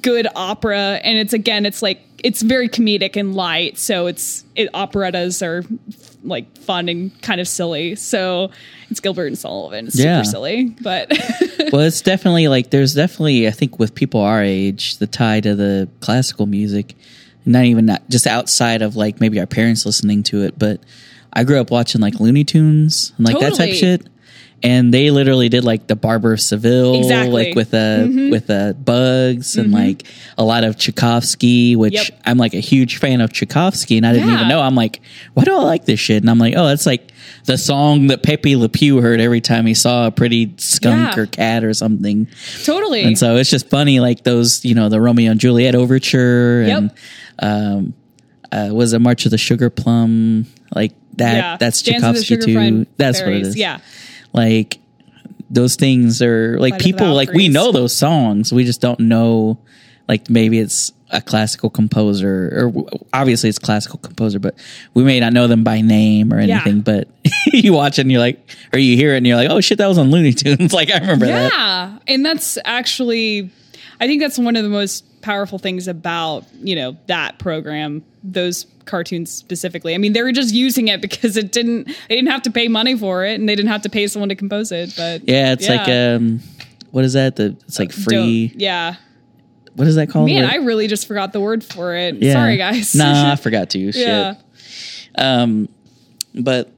[0.01, 4.69] good opera and it's again it's like it's very comedic and light so it's it
[4.73, 5.61] operettas are
[6.23, 8.49] like fun and kind of silly so
[8.89, 10.21] it's gilbert and sullivan it's Yeah.
[10.21, 11.09] super silly but
[11.73, 15.53] well, it's definitely like there's definitely I think with people our age the tie to
[15.53, 16.95] the classical music,
[17.45, 20.79] not even not just outside of like maybe our parents listening to it, but
[21.33, 23.75] I grew up watching like Looney Tunes and like that type Totally.
[23.75, 24.07] shit.
[24.65, 27.47] And they literally did like the Barber of Seville, Exactly.
[27.47, 30.07] like with uh with uh bugs and like
[30.37, 32.21] a lot of Tchaikovsky, which Yep.
[32.25, 34.35] I'm like a huge fan of Tchaikovsky, and I didn't Yeah.
[34.35, 34.61] even know.
[34.61, 35.01] I'm like,
[35.33, 36.23] why do I like this shit?
[36.23, 37.11] And I'm like, oh, that's like
[37.43, 41.21] the song that Pepe Le Pew heard every time he saw a pretty skunk Yeah.
[41.23, 42.27] or cat or something.
[42.63, 46.61] totally And so it's just funny, like those, you know, the Romeo and Juliet overture
[46.61, 46.91] and
[47.39, 47.93] um,
[48.49, 51.35] uh, was a March of the Sugar Plum, like that.
[51.35, 52.85] yeah That's Dance Tchaikovsky too.
[52.95, 53.57] That's what it is.
[53.57, 53.79] yeah
[54.33, 54.79] like
[55.49, 58.51] those things are like Flight people like we know those songs.
[58.51, 59.57] We just don't know.
[60.07, 64.55] Like maybe it's a classical composer, or obviously it's classical composer, but
[64.95, 66.55] we may not know them by name or Yeah.
[66.55, 66.81] anything.
[66.81, 67.07] But
[67.53, 68.39] you watch it and you're like,
[68.73, 70.73] or you hear it and you're like, oh shit, that was on Looney Tunes.
[70.79, 71.51] like I remember that.
[71.53, 71.97] Yeah.
[72.07, 73.51] And that's actually,
[74.01, 78.67] I think that's one of the most powerful things about, you know, that program, those
[78.85, 79.95] cartoons specifically.
[79.95, 82.67] I mean, they were just using it because it didn't, they didn't have to pay
[82.67, 84.93] money for it and they didn't have to pay someone to compose it.
[84.95, 86.41] But Yeah, it's like um,
[86.91, 87.37] what is that?
[87.37, 88.49] The it's like free.
[88.49, 88.95] Don't- yeah.
[89.75, 90.27] What is that called?
[90.27, 92.15] Man, Where- I really just forgot the word for it.
[92.21, 92.33] Yeah.
[92.33, 92.93] Sorry, guys.
[92.93, 93.79] Nah, I forgot to.
[93.79, 94.35] yeah.
[94.35, 94.37] Shit.
[95.17, 95.67] Um,
[96.35, 96.69] but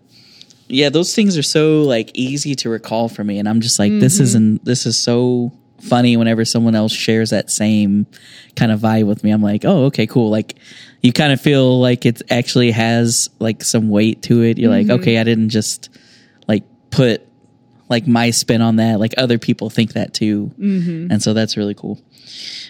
[0.68, 3.91] yeah, those things are so like easy to recall for me, and I'm just like,
[3.91, 4.00] Mm-hmm.
[4.00, 4.64] this isn't.
[4.66, 5.52] This is so
[5.86, 8.08] funny whenever someone else shares that same
[8.56, 9.32] kind of vibe with me.
[9.32, 10.30] I'm like, oh, okay, cool.
[10.30, 10.56] Like
[11.02, 14.58] you kind of feel like it actually has like some weight to it.
[14.58, 14.90] You're Mm-hmm.
[14.90, 15.90] like, okay, I didn't just
[16.48, 17.22] like put
[17.90, 19.00] like my spin on that.
[19.00, 21.12] Like other people think that too, mm-hmm.
[21.12, 22.02] and so that's really cool.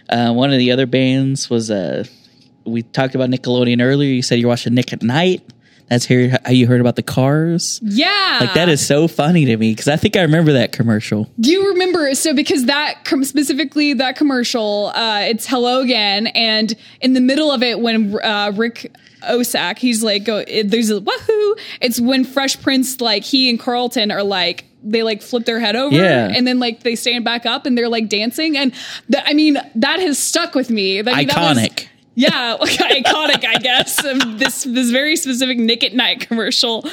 [0.09, 2.03] Uh, one of the other bands was uh,
[2.65, 4.11] we talked about Nickelodeon earlier.
[4.11, 5.41] You said you're watching Nick at Night.
[5.89, 7.79] That's here how you heard about the Cars.
[7.83, 8.37] Yeah.
[8.41, 11.29] Like that is so funny to me because I think I remember that commercial.
[11.39, 12.13] Do you remember?
[12.15, 17.51] So because that com- specifically that commercial, uh, it's hello again, and in the middle
[17.51, 18.91] of it, when uh, Ric
[19.23, 21.55] Ocasek, he's like, go, it, there's a wahoo.
[21.81, 24.65] It's when Fresh Prince, like he and Carlton are like.
[24.87, 26.31] They like flip their head over, Yeah.
[26.31, 28.71] and then like they stand back up, and they're like dancing, and
[29.11, 30.99] th- I mean that has stuck with me.
[30.99, 31.87] I mean, that was- Iconic.
[32.15, 34.01] Yeah, iconic, I guess.
[34.37, 36.85] this this very specific Nick at Night commercial.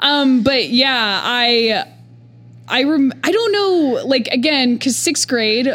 [0.00, 1.84] Um, but yeah, I
[2.66, 4.02] I rem- I don't know.
[4.06, 5.68] Like again, because sixth grade.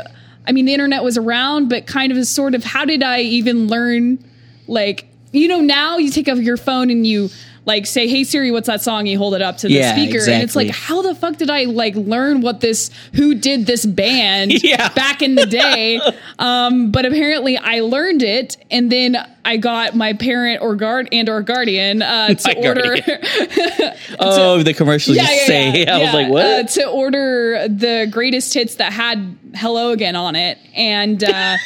[0.47, 2.63] I mean, the internet was around, but kind of sort of.
[2.63, 4.23] How did I even learn?
[4.67, 7.29] Like you know, now you take up your phone and you.
[7.67, 9.07] Like say, hey Siri, what's that song?
[9.07, 11.49] You hold it up to the Yeah, speaker, and it's like, how the fuck did
[11.49, 12.91] I like learn what this?
[13.15, 14.89] Who did this band Yeah.
[14.89, 15.99] back in the day?
[16.37, 19.15] Um, but apparently I learned it, and then
[19.45, 22.95] I got my parent or guard and or guardian uh, to order.
[24.19, 25.85] Oh, the commercials you say.
[25.87, 26.45] I was like, what?
[26.45, 31.57] Uh, to order the greatest hits that had "Hello Again" on it, and uh,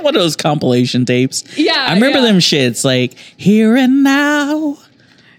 [0.00, 1.44] One of those compilation tapes.
[1.56, 2.24] Yeah, I remember yeah.
[2.26, 4.78] them shits like here and now.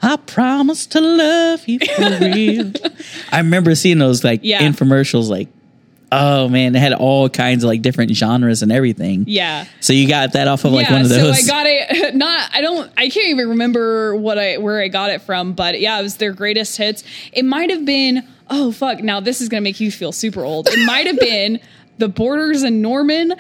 [0.02, 2.72] I promise to love you for real.
[3.32, 4.62] I remember seeing those like Yeah.
[4.62, 5.50] infomercials like
[6.12, 9.26] oh man, it had all kinds of like different genres and everything.
[9.28, 9.66] yeah.
[9.82, 11.38] So you got that off of like yeah, one of those.
[11.40, 12.16] so I got it.
[12.16, 15.80] Not, I don't, I can't even remember what I where I got it from, but
[15.80, 17.04] yeah, it was their greatest hits.
[17.34, 18.28] It might have been.
[18.50, 19.02] Oh fuck!
[19.04, 20.68] Now this is gonna make you feel super old.
[20.70, 21.60] It might have been.
[22.00, 23.34] The Borders and Norman,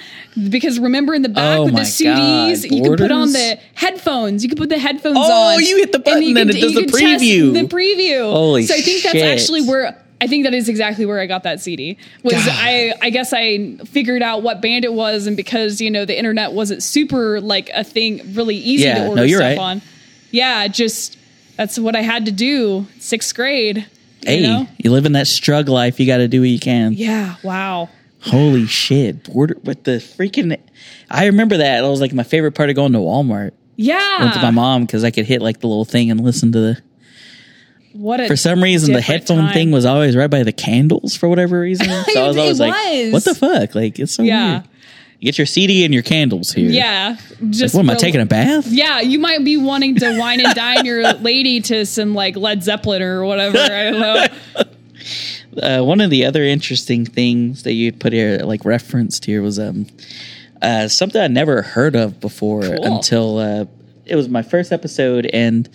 [0.50, 3.60] because remember in the back Oh with the CDs, God, you could put on the
[3.76, 4.42] headphones.
[4.42, 5.62] You could put the headphones Oh, on.
[5.64, 7.54] you hit the button and could- it does the preview.
[7.54, 8.32] The preview.
[8.32, 11.44] Holy So I think that's actually where I think that is exactly where I got
[11.44, 11.98] that CD.
[12.24, 12.48] Was God.
[12.50, 16.18] I I guess I figured out what band it was, and because you know the
[16.18, 19.60] internet wasn't super like a thing, really easy Yeah, to no, order you're stuff right.
[19.60, 19.82] on.
[20.32, 21.18] Yeah, just
[21.56, 22.88] that's what I had to do.
[23.00, 23.78] Sixth grade.
[23.78, 23.86] you
[24.24, 24.68] hey, know?
[24.78, 26.00] you live in that strug life.
[26.00, 26.94] You got to do what you can.
[26.94, 27.36] Yeah.
[27.44, 27.90] Wow.
[28.22, 29.32] Holy shit!
[29.32, 30.60] Border with the freaking.
[31.12, 31.82] I remember that.
[31.82, 34.26] That was like my favorite part of going to Walmart Yeah.
[34.34, 36.82] with my mom because I could hit like the little thing and listen to the.
[37.94, 39.54] What a For some reason, the headphone time.
[39.54, 41.88] thing was always right by the candles for whatever reason.
[42.14, 42.74] So I was always like,
[43.14, 44.52] "What the fuck?" Like it's so Yeah.
[44.52, 44.64] weird.
[45.20, 46.70] You get your CD and your candles here.
[46.70, 47.18] Yeah.
[47.50, 48.68] Just What am I taking a bath?
[48.68, 52.62] Yeah, you might be wanting to wine and dine your lady to some like Led
[52.62, 53.58] Zeppelin or whatever.
[53.58, 54.26] I don't know.
[55.62, 59.58] uh, one of the other interesting things that you put here, like referenced here, was
[59.58, 59.88] um,
[60.62, 62.84] uh, something I never heard of before Cool.
[62.84, 63.66] until uh,
[64.10, 65.68] it was my first episode, and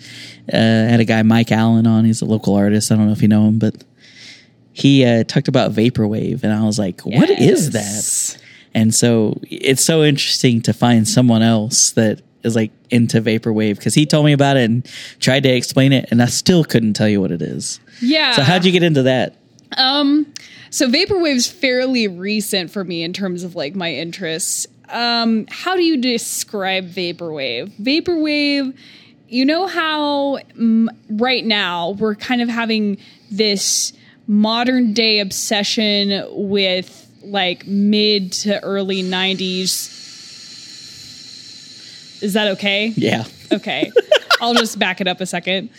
[0.51, 2.05] uh, I had a guy Mike Allen on.
[2.05, 2.91] He's a local artist.
[2.91, 3.83] I don't know if you know him, but
[4.71, 8.33] he uh, talked about vaporwave, and I was like, "What is Yes.
[8.33, 8.41] that?"
[8.75, 13.93] And so it's so interesting to find someone else that is like into vaporwave because
[13.93, 14.85] he told me about it and
[15.19, 17.79] tried to explain it, and I still couldn't tell you what it is.
[18.01, 18.33] Yeah.
[18.33, 19.35] So how'd you get into that?
[19.77, 20.31] Um,
[20.69, 24.67] so vaporwave's fairly recent for me in terms of like my interests.
[24.89, 27.71] Um, how do you describe vaporwave?
[27.81, 28.75] Vaporwave,
[29.27, 32.97] you know how mm, right now we're kind of having
[33.31, 33.93] this
[34.27, 40.01] modern day obsession with like mid to early 90s.
[42.21, 42.93] Is that okay?
[42.95, 43.25] Yeah.
[43.51, 43.91] Okay.
[44.41, 45.69] I'll just back it up a second.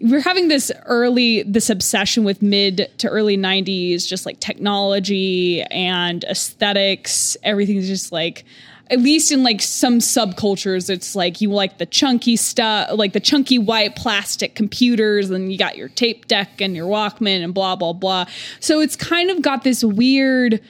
[0.00, 6.24] We're having this early, this obsession with mid to early 90s, just like technology and
[6.24, 7.36] aesthetics.
[7.42, 8.44] Everything's just like,
[8.90, 13.20] at least in like some subcultures, it's like you like the chunky stuff, like the
[13.20, 17.76] chunky white plastic computers, and you got your tape deck and your Walkman and blah,
[17.76, 18.24] blah, blah.
[18.58, 20.60] So it's kind of got this weird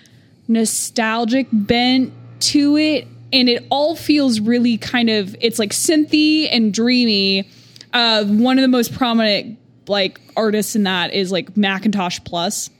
[0.48, 6.74] nostalgic bent to it and it all feels really kind of it's like synthy and
[6.74, 7.48] dreamy.
[7.92, 12.70] Uh, one of the most prominent like artists in that is like Macintosh Plus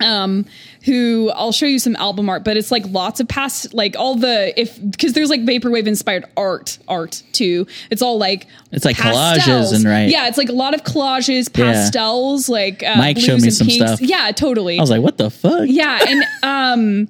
[0.00, 0.46] um
[0.84, 4.14] who I'll show you some album art but it's like lots of past like all
[4.14, 8.96] the if because there's like vaporwave inspired art art too it's all like It's like
[8.96, 9.44] pastels.
[9.72, 13.24] collages and right- yeah it's like a lot of collages pastels like uh, Mike blues
[13.26, 13.84] showed me and some pinks.
[13.84, 14.00] stuff.
[14.00, 15.62] yeah totally I was like, what the fuck?
[15.66, 17.08] yeah and um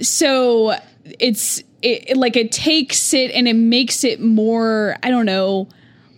[0.00, 5.26] so it's it, it- like it takes it and it makes it more i don't
[5.26, 5.68] know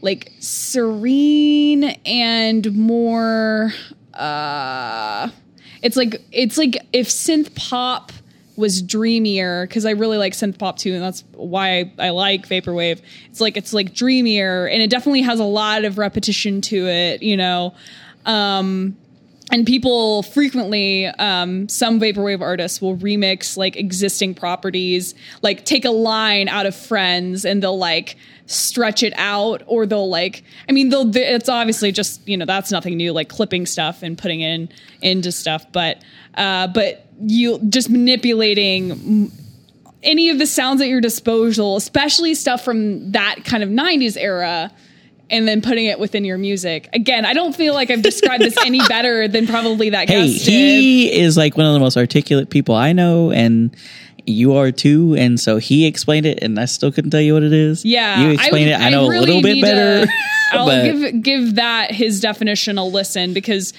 [0.02, 3.72] like serene and more
[4.14, 5.28] uh
[5.82, 8.12] it's like it's like if synth pop
[8.56, 13.00] was dreamier because i really like synth pop too and that's why I, like vaporwave.
[13.30, 17.22] It's like it's like dreamier and it definitely has a lot of repetition to it
[17.22, 17.74] you know?
[18.26, 18.96] Um
[19.50, 25.90] and people frequently um, some vaporwave artists will remix like existing properties like take a
[25.90, 30.88] line out of friends and they'll like stretch it out or they'll like i mean
[30.88, 34.68] they'll it's obviously just you know that's nothing new like clipping stuff and putting in
[35.02, 35.70] into stuff.
[35.72, 36.02] But
[36.34, 39.30] uh but you just manipulating
[40.02, 44.72] any of the sounds at your disposal especially stuff from that kind of 90s era
[45.30, 46.88] and then putting it within your music.
[46.92, 50.44] Again, I don't feel like I've described this any better than probably that Hey, guest
[50.44, 50.50] did.
[50.52, 53.74] he is like one of the most articulate people I know, and
[54.26, 55.14] you are too.
[55.16, 57.84] And so he explained it, and I still couldn't tell you what it is.
[57.84, 58.80] Yeah, you explained would- it.
[58.80, 60.06] I know a really little bit better.
[60.06, 60.12] to-
[60.52, 63.72] I'll but give give that his definition a listen because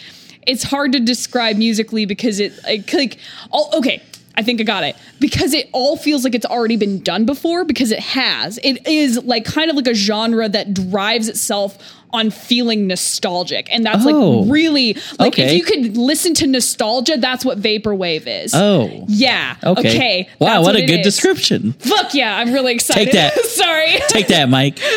[0.48, 3.18] it's hard to describe musically because it like, like
[3.52, 4.02] all okay.
[4.36, 7.66] I think I got it because it all feels like it's already been done before
[7.66, 8.60] because it has.
[8.64, 11.78] It is like kind of like a genre that drives itself
[12.14, 14.40] on feeling nostalgic, and that's Oh.
[14.42, 15.46] like really like Okay.
[15.46, 18.54] if you could listen to nostalgia, that's what vaporwave is.
[18.54, 19.56] oh, yeah.
[19.64, 19.90] okay.
[19.96, 20.30] Okay.
[20.40, 21.06] Wow, that's what a good is.
[21.06, 21.72] description.
[21.74, 22.36] Fuck yeah!
[22.38, 23.06] I'm really excited.
[23.06, 23.34] Take that.
[23.46, 23.96] Sorry.
[24.10, 24.78] Take that, Mike.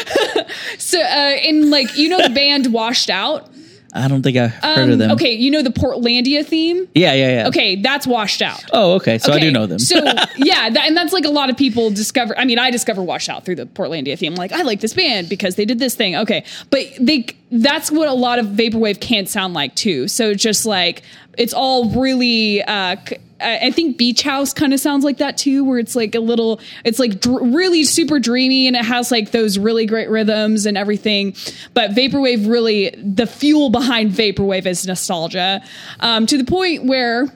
[0.79, 3.49] So, uh, in like, you know, the band Washed Out.
[3.97, 5.11] I don't think I've heard Um, of them.
[5.13, 6.89] Okay, you know the Portlandia theme.
[6.95, 7.49] Yeah, yeah, yeah.
[7.49, 8.63] Okay, that's Washed Out.
[8.73, 9.19] Oh, okay.
[9.19, 9.79] So I do know them.
[9.79, 9.97] so
[10.37, 12.37] yeah, that, and that's like a lot of people discover.
[12.39, 14.35] I mean, I discover Washed Out through the Portlandia theme.
[14.35, 16.17] Like, I like this band because they did this thing.
[16.17, 20.09] Okay, but they that's what a lot of vaporwave can't sound like too.
[20.09, 21.03] So just like
[21.37, 22.63] it's all really.
[22.63, 22.97] Uh,
[23.41, 26.61] I think Beach House kind of sounds like that too, where it's like a little,
[26.85, 30.79] it's like dr- really super dreamy and it has like those really great rhythms and
[30.79, 31.35] everything.
[31.75, 35.63] But Vaporwave really, the fuel behind Vaporwave is nostalgia
[36.01, 37.29] um, to the point where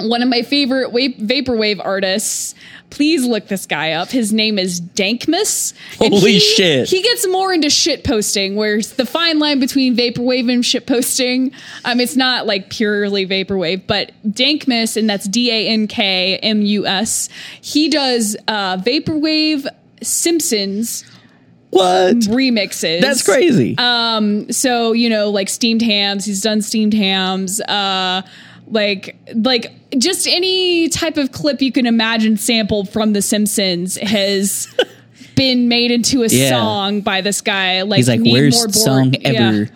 [0.00, 2.54] one of my favorite wa- vaporwave artists.
[2.90, 4.08] Please look this guy up.
[4.08, 5.74] His name is Dankmus.
[6.00, 6.88] And Holy he- shit.
[6.88, 11.52] He gets more into shit posting, where the fine line between vaporwave and shit posting.
[11.84, 16.62] Um, it's not like purely vaporwave, but Dankmus, and that's D A N K M
[16.62, 17.28] U S.
[17.60, 19.66] He does uh, vaporwave
[20.02, 21.04] Simpsons
[21.70, 22.16] what?
[22.16, 23.00] remixes.
[23.02, 23.76] That's crazy.
[23.76, 26.24] Um, so you know, like steamed hams.
[26.24, 27.60] He's done steamed hams.
[27.60, 28.22] Uh,
[28.70, 34.68] like like just any type of clip you can imagine sampled from The Simpsons has
[35.36, 36.50] been made into a Yeah.
[36.50, 37.82] song by this guy.
[37.82, 39.28] Like He's like, Need worst More Borg." song Yeah.
[39.48, 39.68] ever.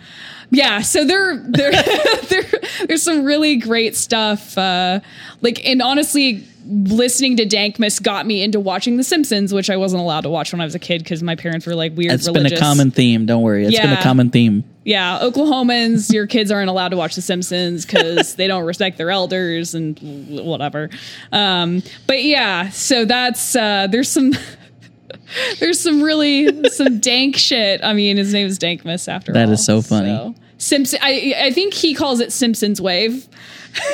[0.51, 1.71] Yeah, so there, there,
[2.29, 2.43] there,
[2.87, 4.55] there's some really great stuff.
[4.55, 4.99] Uh,
[5.41, 10.01] like, and honestly, listening to Dankmus got me into watching The Simpsons, which I wasn't
[10.03, 12.11] allowed to watch when I was a kid because my parents were like weird.
[12.13, 12.51] It's religious.
[12.51, 13.25] been a common theme.
[13.25, 13.65] Don't worry.
[13.65, 14.63] It's been a common theme.
[14.85, 19.11] Yeah, Oklahomans, your kids aren't allowed to watch The Simpsons because they don't respect their
[19.11, 19.97] elders and
[20.29, 20.89] whatever.
[21.31, 24.33] Um, but yeah, so that's uh, there's some.
[25.59, 27.83] There's some really some dank shit.
[27.83, 29.53] I mean, his name is Dankmus after That all.
[29.53, 30.35] is so funny.
[30.59, 30.99] Simpson.
[31.01, 33.27] I I think he calls it Simpsons Wave.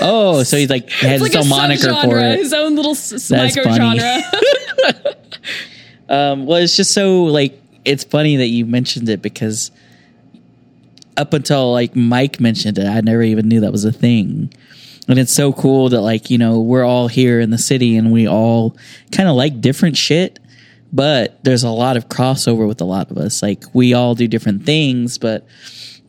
[0.01, 2.39] Oh, so he's like has like his a own moniker for it.
[2.39, 3.99] his own little s- micro funny.
[3.99, 4.21] genre.
[6.09, 9.71] Um, well, it's just so like it's funny that you mentioned it because
[11.19, 14.53] up until like Mike mentioned it, I never even knew that was a thing.
[15.07, 18.11] And it's so cool that like you know we're all here in the city and
[18.11, 18.77] we all
[19.11, 20.39] kind of like different shit,
[20.93, 23.41] but there's a lot of crossover with a lot of us.
[23.41, 25.45] Like we all do different things, but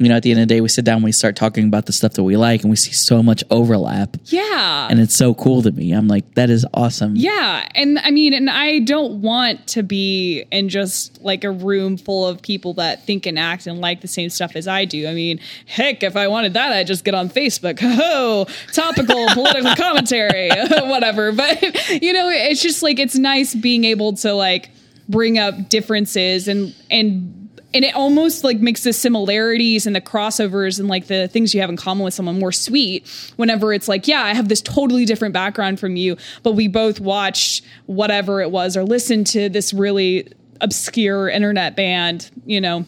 [0.01, 1.66] you know at the end of the day we sit down and we start talking
[1.66, 4.88] about the stuff that we like and we see so much overlap yeah.
[4.90, 5.92] and it's so cool to me.
[5.92, 7.14] I'm like that is awesome.
[7.16, 11.96] Yeah, and I mean, and I don't want to be in just like a room
[11.96, 15.07] full of people that think and act and like the same stuff as I do.
[15.07, 17.78] I mean, heck, if I wanted that, I'd just get on Facebook.
[18.12, 21.32] Oh, topical political commentary, whatever.
[21.32, 21.62] But
[22.03, 24.70] you know, it's just like it's nice being able to like
[25.09, 27.39] bring up differences and and
[27.73, 31.61] and it almost like makes the similarities and the crossovers and like the things you
[31.61, 35.05] have in common with someone more sweet whenever it's like yeah i have this totally
[35.05, 39.73] different background from you but we both watched whatever it was or listened to this
[39.73, 40.29] really
[40.61, 42.85] obscure internet band you know?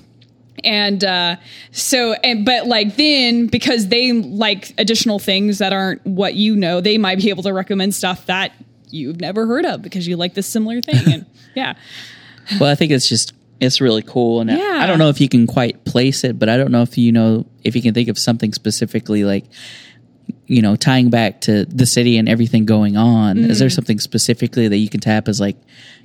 [0.65, 1.37] And uh
[1.73, 6.81] so and but like then because they like additional things that aren't what you know
[6.81, 8.53] they might be able to recommend stuff that
[8.89, 11.13] you've never heard of because you like this similar thing.
[11.13, 11.27] And
[11.57, 11.75] yeah.
[12.61, 14.79] Well i think it's just it's really cool and I- Yeah.
[14.83, 17.13] I, don't know if you can quite place it but i don't know if you
[17.13, 19.45] know if you can think of something specifically like
[20.47, 23.61] you know tying back to the city and everything going on is Mm.
[23.61, 25.57] there something specifically that you can tap as like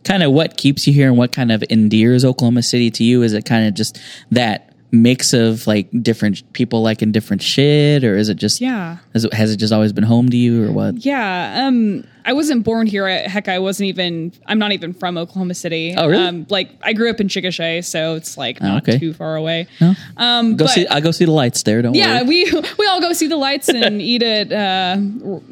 [0.03, 3.23] kind of what keeps you here and what kind of endears oklahoma city to you
[3.23, 3.99] is it kind of just
[4.31, 8.97] that mix of like different people liking different shit or is it just Yeah.
[9.13, 12.31] has it, has it just always been home to you or what Yeah, um, I
[12.33, 13.05] wasn't born here.
[13.05, 14.33] I- Heck, I wasn't even.
[14.45, 15.93] I'm not even from Oklahoma City.
[15.97, 16.23] Oh, really?
[16.25, 18.97] Um, like I grew up in Chickasha, so it's like not okay.
[18.99, 19.67] too far away.
[19.81, 22.51] no Um, go but- see i'll go see the lights there don't yeah, worry we
[22.79, 24.97] we all go see the lights and eat at uh,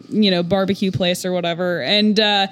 [0.10, 1.82] you know barbecue place or whatever.
[1.82, 2.48] And uh,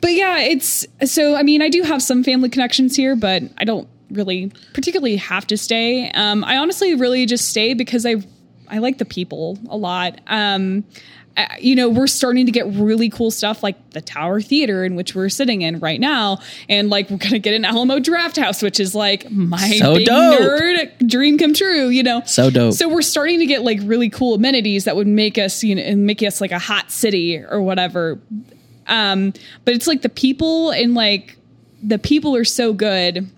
[0.00, 1.34] but yeah, it's so.
[1.34, 5.46] I mean, I do have some family connections here, but I don't really particularly have
[5.48, 6.10] to stay.
[6.12, 8.16] Um, I honestly really just stay because I
[8.68, 10.20] I like the people a lot.
[10.26, 10.84] Um,
[11.36, 14.94] I- you know, we're starting to get really cool stuff like the Tower Theater, in
[14.94, 16.38] which we're sitting in right now,
[16.68, 20.40] and like we're gonna get an Alamo Drafthouse, which is like my So big dope.
[20.40, 21.88] nerd dream come true.
[21.88, 22.74] You know, So dope.
[22.74, 25.96] So we're starting to get like really cool amenities that would make us, you know,
[25.96, 28.18] make us like a hot city or whatever.
[28.86, 29.32] Um,
[29.64, 31.36] but it's like the people and like
[31.82, 33.28] the people are so good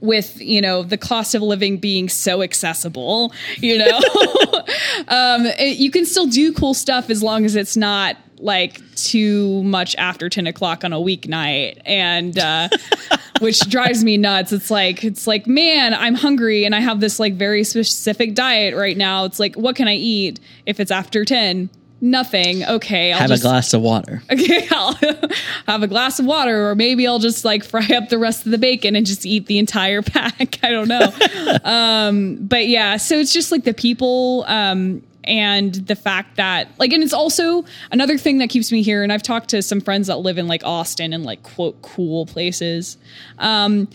[0.00, 4.00] with you know the cost of living being so accessible you know?
[5.08, 9.62] Um it- you can still do cool stuff as long as it's not like too
[9.62, 11.80] much after 10 o'clock on a weeknight.
[11.86, 12.68] And uh
[13.40, 14.52] which drives me nuts.
[14.52, 18.74] It's like it's like man i'm hungry and i have this like very specific diet
[18.74, 19.24] right now.
[19.24, 21.70] It's like what can i eat if it's after 10
[22.00, 24.94] nothing okay i'll have just a glass of water okay, I'll
[25.66, 28.52] have a glass of water, or maybe I'll just like fry up the rest of
[28.52, 30.58] the bacon and just eat the entire pack.
[30.62, 31.12] I don't know.
[31.64, 36.92] um, but yeah, so it's just like the people um, and the fact that, like,
[36.92, 39.02] and it's also another thing that keeps me here.
[39.02, 42.26] And I've talked to some friends that live in like Austin and like quote cool
[42.26, 42.96] places.
[43.38, 43.88] Um,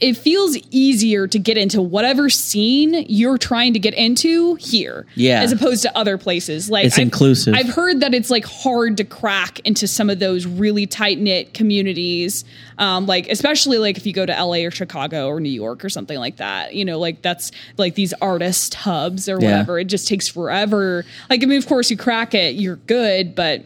[0.00, 5.40] it feels easier to get into whatever scene you're trying to get into here, Yeah.
[5.42, 6.68] as opposed to other places.
[6.70, 7.54] Like It's I've- inclusive.
[7.54, 11.54] I've heard that it's like hard to crack into some of those really tight knit
[11.54, 12.44] communities.
[12.78, 15.88] Um, like especially like if you go to LA or Chicago or New York or
[15.88, 16.74] something like that.
[16.74, 19.50] You know, like that's like these artist hubs or Yeah.
[19.52, 19.78] whatever.
[19.78, 21.04] It just takes forever.
[21.30, 23.64] Like I mean, of course you crack it, you're good, but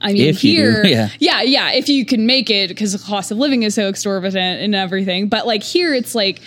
[0.00, 1.08] I mean, If do, here, yeah.
[1.18, 4.62] yeah, yeah, if you can make it because the cost of living is so exorbitant
[4.62, 5.28] and everything.
[5.28, 6.40] But like here, it's like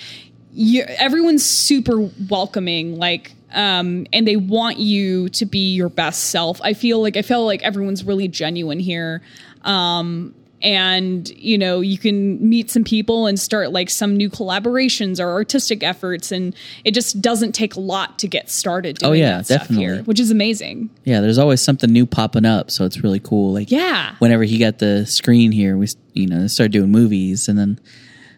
[0.54, 6.60] you, everyone's super welcoming, like, um, and they want you to be your best self.
[6.62, 9.22] I feel like I feel like everyone's really genuine here.
[9.64, 10.34] Um,
[10.64, 15.30] and you know you can meet some people and start like some new collaborations or
[15.32, 16.56] artistic efforts and
[16.86, 19.76] it just doesn't take a lot to get started oh, doing Oh, yeah, definitely.
[19.86, 23.54] here which is amazing Yeah, there's always something new popping up, so it's really cool.
[23.54, 24.16] Like Yeah.
[24.20, 27.80] whenever he got the screen here, we you know started doing movies, and then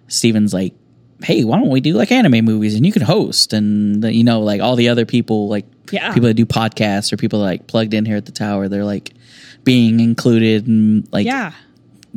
[0.07, 0.73] Steven's like,
[1.23, 4.23] "Hey, why don't we do like anime movies, and you can host?" And the, you
[4.23, 6.13] know, like all the other people, like Yeah.
[6.13, 9.13] people that do podcasts or people like plugged in here at the tower, they're like
[9.63, 11.51] being included and like yeah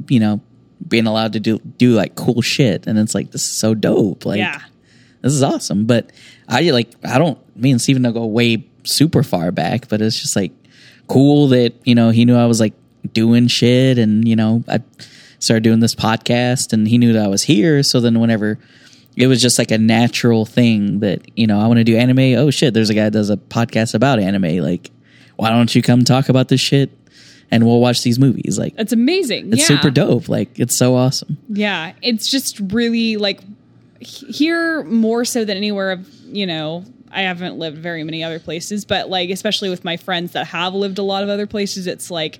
[0.08, 0.40] you know
[0.86, 4.24] being allowed to do do like cool shit, and it's like this is so dope.
[4.24, 4.60] Like yeah
[5.22, 5.86] this is awesome.
[5.86, 6.12] But
[6.48, 10.18] I like I don't me and Steven don't go way super far back, but it's
[10.18, 10.52] just like
[11.06, 12.74] cool that, you know, he knew I was like
[13.12, 14.80] doing shit and, you know, I
[15.38, 17.82] started doing this podcast and he knew that I was here.
[17.82, 18.58] So then whenever
[19.16, 22.38] it was just like a natural thing that, you know, I want to do anime.
[22.38, 24.58] Oh shit, there's a guy that does a podcast about anime.
[24.58, 24.90] Like,
[25.36, 26.97] why don't you come talk about this shit
[27.50, 28.58] and we'll watch these movies?
[28.58, 29.52] Like It's amazing.
[29.52, 29.76] it's yeah.
[29.76, 30.28] super dope.
[30.28, 31.38] Like it's so awesome.
[31.48, 33.40] Yeah, it's just really like
[34.00, 35.92] here more so than anywhere.
[35.92, 39.96] Of you know, I haven't lived very many other places, but like especially with my
[39.96, 42.38] friends that have lived a lot of other places, it's like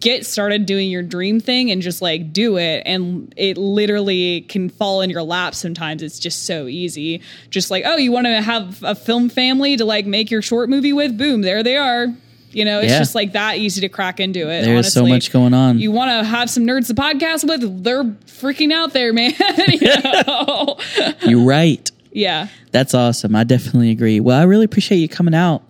[0.00, 4.68] get started doing your dream thing and just like do it and it literally can
[4.68, 8.42] fall in your lap sometimes it's just so easy just like oh you want to
[8.42, 12.08] have a film family to like make your short movie with boom there they are
[12.56, 12.98] you know it's Yeah.
[12.98, 15.78] just like that easy to crack into it There is so much going on.
[15.78, 19.32] you want to have some nerds to podcast with they're freaking out there man
[19.68, 21.28] you?
[21.30, 21.90] You're right.
[22.12, 23.34] yeah That's awesome.
[23.36, 24.20] I definitely agree.
[24.20, 25.62] Well, I really appreciate you coming out,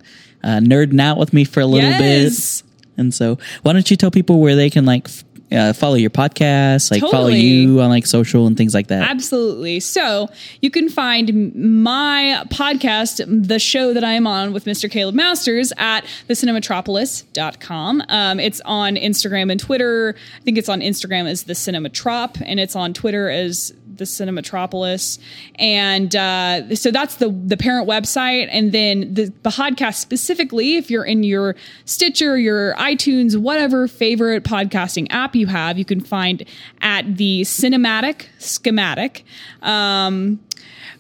[0.43, 2.63] uh, nerding out with me for a little Yes.
[2.63, 2.71] bit.
[2.99, 5.23] And so, why don't you tell people where they can like f-
[5.53, 9.09] uh, follow your podcast, like follow you on like social and things like that.
[9.09, 9.81] Absolutely.
[9.81, 10.29] So
[10.61, 14.91] you can find my podcast, the show that I'm on with Mr.
[14.91, 18.03] Caleb Masters at thecinematropolis.com.
[18.09, 20.17] Um, it's on Instagram and Twitter.
[20.37, 25.19] I think it's on Instagram as the Cinematrop and it's on Twitter as the Cinematropolis.
[25.57, 28.49] And uh, so that's the the parent website.
[28.51, 34.45] And then the, the podcast specifically, if you're in your Stitcher, your iTunes, whatever favorite
[34.45, 36.45] podcasting app you have, you can find
[36.81, 39.25] at the Cinematic Schematic.
[39.63, 40.41] Um,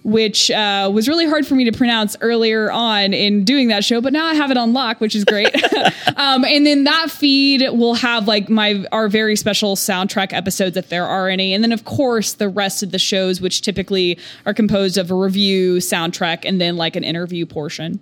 [0.06, 4.00] which uh, was really hard for me to pronounce earlier on in doing that show,
[4.00, 5.52] but now I have it on lock, which is great.
[6.16, 10.90] um, and then that feed will have like my our very special soundtrack episodes if
[10.90, 14.16] there are any, and then of course the rest of the shows, which typically
[14.46, 17.98] are composed of a review, soundtrack, and then like an interview portion.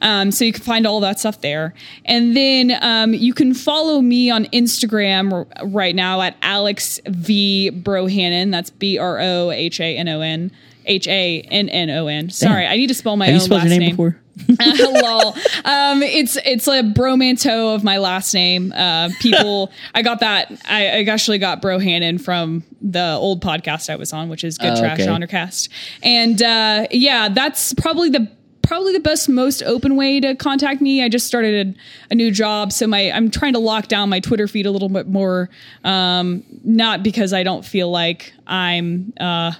[0.00, 1.72] Um, so you can find all that stuff there,
[2.04, 7.70] and then um, you can follow me on Instagram r- right now at Alex V
[7.72, 8.50] Brohannon.
[8.50, 10.50] That's B R O H A N O N.
[10.86, 12.30] H A N N O N.
[12.30, 13.90] Sorry, I need to spell my Have own you spelled last your name, name.
[13.90, 14.20] before?
[14.58, 15.32] Lol.
[15.64, 18.72] Um, it's it's a bromanto of my last name.
[18.72, 20.50] Uh, people, I got that.
[20.68, 24.72] I, I actually got Brohannon from the old podcast I was on, which is Good
[24.76, 25.06] Oh, Trash okay.
[25.08, 25.68] Genrecast.
[26.02, 28.28] And uh, yeah, that's probably the
[28.62, 32.30] probably the best most open way to contact me i just started a, a new
[32.30, 35.50] job so my i'm trying to lock down my twitter feed a little bit more
[35.84, 39.52] um not because i don't feel like i'm uh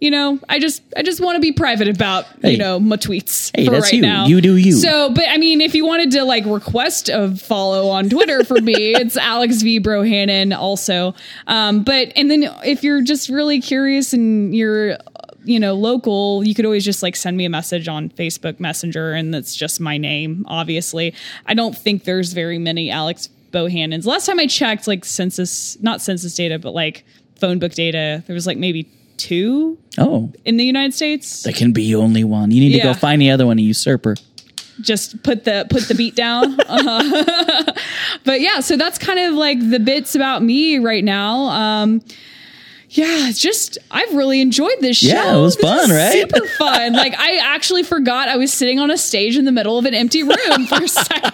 [0.00, 2.52] you know, I just I just want to be private about Hey.
[2.52, 4.00] you know my tweets Hey, for that's right you.
[4.02, 4.26] now.
[4.26, 4.72] You do you.
[4.72, 8.60] So, but I mean, if you wanted to like request a follow on Twitter for
[8.60, 11.14] me, it's Alex V Brohannon also.
[11.46, 14.96] Um, but and then if you're just really curious and you're
[15.44, 19.12] you know local, you could always just like send me a message on Facebook Messenger,
[19.12, 20.44] and that's just my name.
[20.48, 21.14] Obviously,
[21.46, 24.06] I don't think there's very many Alex Bohannons.
[24.06, 27.04] Last time I checked, like census, not census data, but like
[27.36, 28.88] phone book data, there was like maybe
[29.20, 31.42] two Oh, in the United States.
[31.42, 32.50] there can be only one.
[32.50, 34.16] You need to go find the other one, a usurper.
[34.80, 36.56] Just put the put the beat down.
[36.68, 37.72] Uh-huh.
[38.24, 41.34] but yeah, so that's kind of like the bits about me right now.
[41.50, 42.02] Um,
[42.92, 45.08] yeah, just I've really enjoyed this show.
[45.08, 46.12] Yeah, it was This fun, right?
[46.12, 46.92] Super fun.
[46.92, 49.94] Like I actually forgot I was sitting on a stage in the middle of an
[49.94, 51.32] empty room for a second.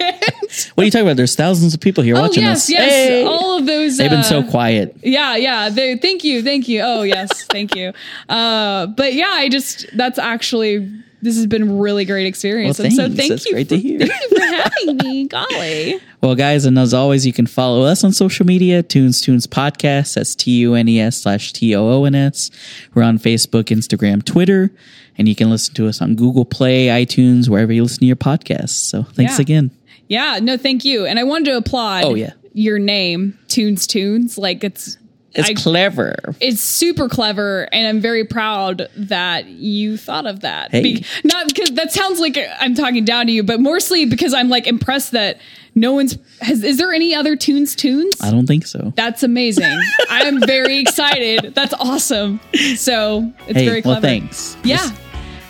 [0.75, 1.17] What are you talking about?
[1.17, 2.69] There's thousands of people here oh watching yes, us.
[2.69, 3.23] yes, Hey!
[3.25, 3.97] all of those.
[3.97, 4.95] They've been uh, so quiet.
[5.01, 5.69] Yeah, yeah.
[5.69, 6.81] They, thank you, thank you.
[6.83, 7.91] Oh yes, thank you.
[8.29, 10.91] Uh, but yeah, I just that's actually
[11.27, 13.75] this has been a really great experience, Well, and so thank That's you great for,
[13.75, 13.99] to hear.
[13.99, 15.27] thank you for having me.
[15.27, 19.45] Golly, Well, guys, and as always, you can follow us on social media, Tunes Toons
[19.47, 20.15] Podcast.
[20.15, 22.49] That's T U N E S slash T O O N S.
[22.93, 24.71] We're on Facebook, Instagram, Twitter,
[25.17, 28.15] and you can listen to us on Google Play, iTunes, wherever you listen to your
[28.15, 28.69] podcasts.
[28.89, 29.41] So thanks Yeah.
[29.41, 29.71] again.
[30.07, 32.03] yeah, no, thank you, and I wanted to applaud.
[32.05, 32.31] Oh, yeah.
[32.53, 34.37] your name, Tunes Toons.
[34.37, 34.97] Like it's
[35.33, 36.15] It's I- clever.
[36.39, 41.03] it's super clever and i'm very proud that you thought of that Hey.
[41.23, 44.65] not because that sounds like i'm talking down to you but mostly because i'm like
[44.67, 45.37] impressed that
[45.75, 48.93] no one's has is there any other tunes toons I don't think so.
[48.95, 49.77] that's amazing
[50.09, 52.39] i'm very excited that's awesome
[52.75, 54.57] so it's hey, very clever well, thanks.
[54.63, 54.89] yeah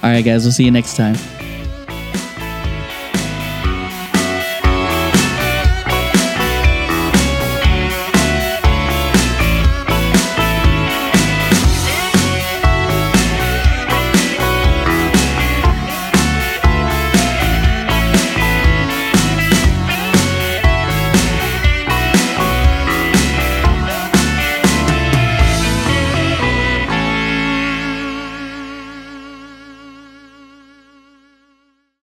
[0.03, 1.15] All right, guys, we'll see you next time.